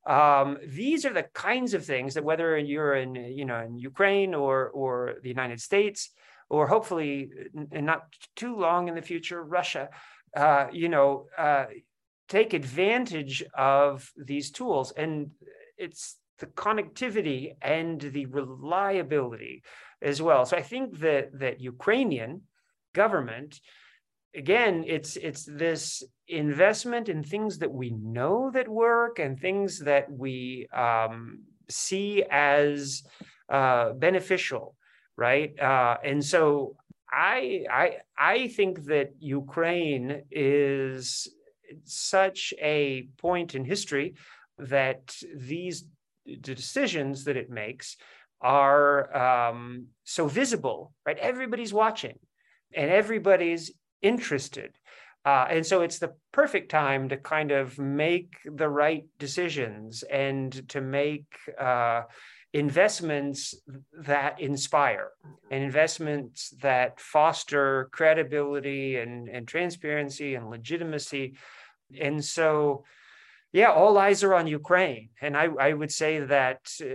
[0.05, 4.34] Um, these are the kinds of things that whether you're in you know in ukraine
[4.34, 6.10] or or the united states
[6.52, 7.30] or hopefully
[7.72, 8.02] not
[8.36, 9.88] too long in the future, Russia,
[10.36, 11.64] uh, you know, uh,
[12.28, 14.92] take advantage of these tools.
[14.94, 15.30] And
[15.78, 19.62] it's the connectivity and the reliability
[20.02, 20.44] as well.
[20.44, 22.42] So I think that that Ukrainian
[22.92, 23.58] government,
[24.34, 27.88] again, it's it's this investment in things that we
[28.18, 33.02] know that work and things that we um, see as
[33.48, 34.76] uh, beneficial
[35.16, 35.59] right?
[35.59, 36.76] Uh, and so
[37.10, 41.28] I, I, I think that Ukraine is
[41.84, 44.14] such a point in history
[44.59, 45.84] that these
[46.40, 47.97] decisions that it makes
[48.40, 51.18] are um, so visible, right?
[51.18, 52.18] Everybody's watching
[52.74, 54.72] and everybody's interested.
[55.24, 60.68] Uh, and so it's the perfect time to kind of make the right decisions and
[60.68, 61.26] to make
[61.60, 62.02] uh,
[62.52, 63.54] investments
[63.92, 65.08] that inspire
[65.50, 71.34] and investments that foster credibility and, and transparency and legitimacy.
[71.98, 72.84] And so,
[73.52, 75.10] yeah, all eyes are on Ukraine.
[75.20, 76.86] And I, I would say that uh,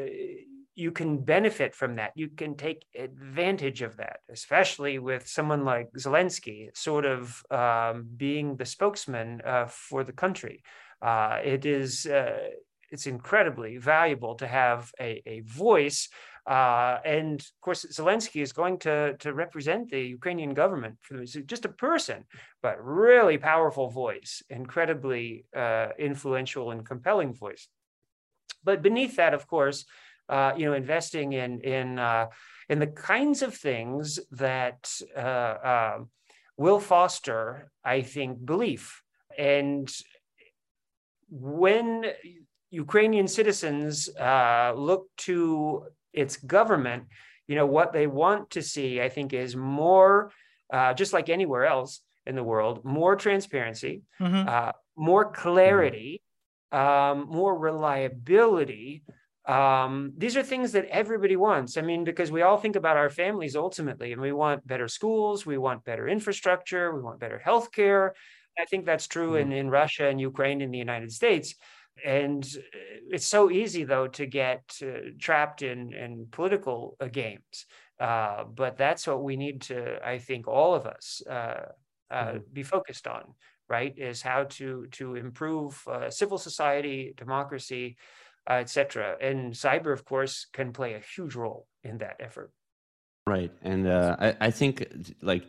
[0.76, 2.12] you can benefit from that.
[2.16, 8.58] You can take advantage of that, especially with someone like Zelensky, sort of um, being
[8.58, 10.62] the spokesman uh, for the country.
[11.02, 12.50] Uh, it is uh,
[12.92, 16.10] it's incredibly valuable to have a, a voice.
[16.46, 20.98] Uh, and of course, Zelensky is going to, to represent the Ukrainian government.
[21.10, 22.24] He's just a person,
[22.62, 27.68] but really powerful voice, incredibly uh, influential and compelling voice.
[28.64, 29.86] But beneath that, of course,
[30.30, 32.28] uh, you know, investing in in uh,
[32.70, 36.10] in the kinds of things that uh, um,
[36.58, 39.04] will foster, I think, belief.
[39.38, 39.90] And
[41.30, 42.06] when
[42.70, 47.06] Ukrainian citizens uh, look to its government,
[47.48, 50.32] you know, what they want to see, I think, is more,
[50.72, 54.50] uh, just like anywhere else in the world, more transparency, mm-hmm.
[54.50, 56.22] uh, more clarity,
[56.72, 59.04] um, more reliability.
[59.46, 61.78] Um, these are things that everybody wants.
[61.78, 65.46] I mean, because we all think about our families ultimately, and we want better schools,
[65.46, 68.12] we want better infrastructure, we want better healthcare.
[68.60, 69.52] I think that's true mm-hmm.
[69.54, 71.56] in, in Russia and Ukraine and the United States
[72.06, 77.66] and uh, it's so easy though to get uh, trapped in in political uh, games.
[78.00, 81.34] Uh, but that's what we need to i think all of us uh,
[82.12, 82.38] uh, mm-hmm.
[82.54, 83.24] be focused on
[83.70, 87.98] right is how to to improve civil society democracy
[88.48, 92.52] etc and cyber of course can play a huge role in that effort.
[93.26, 93.52] Right.
[93.64, 94.88] And I, I think
[95.24, 95.44] like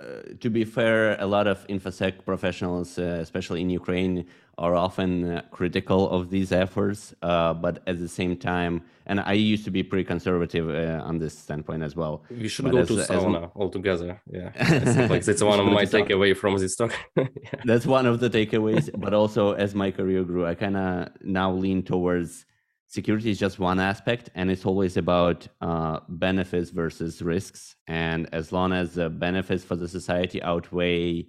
[0.00, 4.26] uh, to be fair, a lot of infosec professionals, uh, especially in Ukraine,
[4.56, 7.14] are often uh, critical of these efforts.
[7.22, 11.18] Uh, but at the same time, and I used to be pretty conservative uh, on
[11.18, 12.22] this standpoint as well.
[12.30, 14.20] You should but go as, to sauna as, altogether.
[14.30, 16.92] Yeah, like, it's one of my takeaway from this talk.
[17.16, 17.26] yeah.
[17.64, 18.90] That's one of the takeaways.
[18.96, 22.44] but also, as my career grew, I kind of now lean towards
[22.88, 27.76] security is just one aspect and it's always about uh, benefits versus risks.
[27.86, 31.28] And as long as the benefits for the society outweigh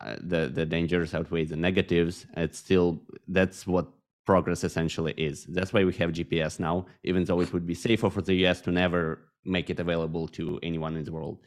[0.00, 3.86] uh, the the dangers outweigh the negatives it's still that's what
[4.24, 5.44] progress essentially is.
[5.46, 8.60] That's why we have gps now even though it would be safer for the us
[8.62, 11.38] to never make it available to anyone in the world.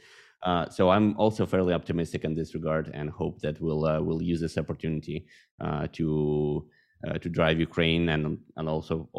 [0.44, 4.22] Uh, so I'm also fairly optimistic in this regard and hope that we'll uh, we'll
[4.22, 5.26] use this opportunity
[5.62, 6.68] uh, to
[7.08, 9.10] uh, to drive Ukraine and and also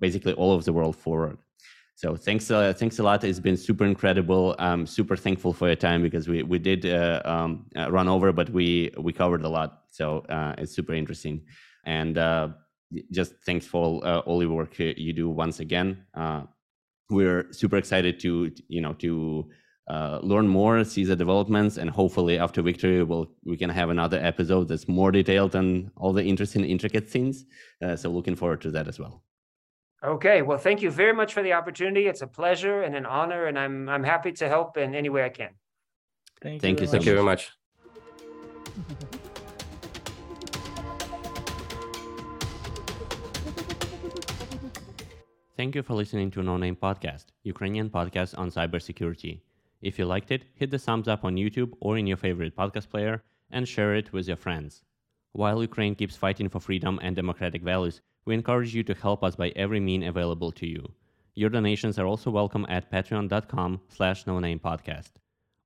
[0.00, 1.38] basically all of the world forward.
[2.00, 3.24] So thanks, uh, thanks a lot.
[3.24, 4.56] It's been super incredible.
[4.58, 8.32] I'm super thankful for your time because we we did uh, um, uh, run over,
[8.32, 9.82] but we we covered a lot.
[9.90, 11.42] So uh, it's super interesting,
[11.84, 12.48] and uh,
[13.12, 15.88] just thanks for uh, all work you do once again.
[17.10, 19.50] we're super excited to you know to
[20.22, 24.68] learn more, see the developments, and hopefully after victory, we'll we can have another episode
[24.68, 27.44] that's more detailed and all the interesting, intricate things.
[27.96, 29.22] so looking forward to that as well.
[30.02, 32.06] Okay, well, thank you very much for the opportunity.
[32.06, 35.24] It's a pleasure and an honor, and I'm I'm happy to help in any way
[35.24, 35.50] I can.
[36.40, 36.86] Thank, thank you.
[36.86, 37.52] Thank you very much.
[45.58, 49.42] Thank you for listening to No Name Podcast, Ukrainian podcast on cybersecurity.
[49.82, 52.88] If you liked it, hit the thumbs up on YouTube or in your favorite podcast
[52.88, 54.82] player and share it with your friends.
[55.32, 59.34] While Ukraine keeps fighting for freedom and democratic values, we encourage you to help us
[59.34, 60.92] by every mean available to you.
[61.34, 65.10] Your donations are also welcome at patreon.com slash no name podcast.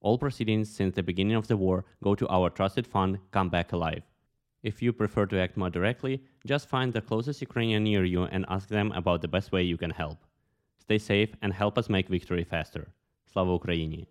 [0.01, 3.73] All proceedings since the beginning of the war go to our trusted fund, Come Back
[3.73, 4.05] Alive.
[4.63, 8.47] If you prefer to act more directly, just find the closest Ukrainian near you and
[8.49, 10.25] ask them about the best way you can help.
[10.79, 12.89] Stay safe and help us make victory faster.
[13.31, 14.07] Slava Ukraini!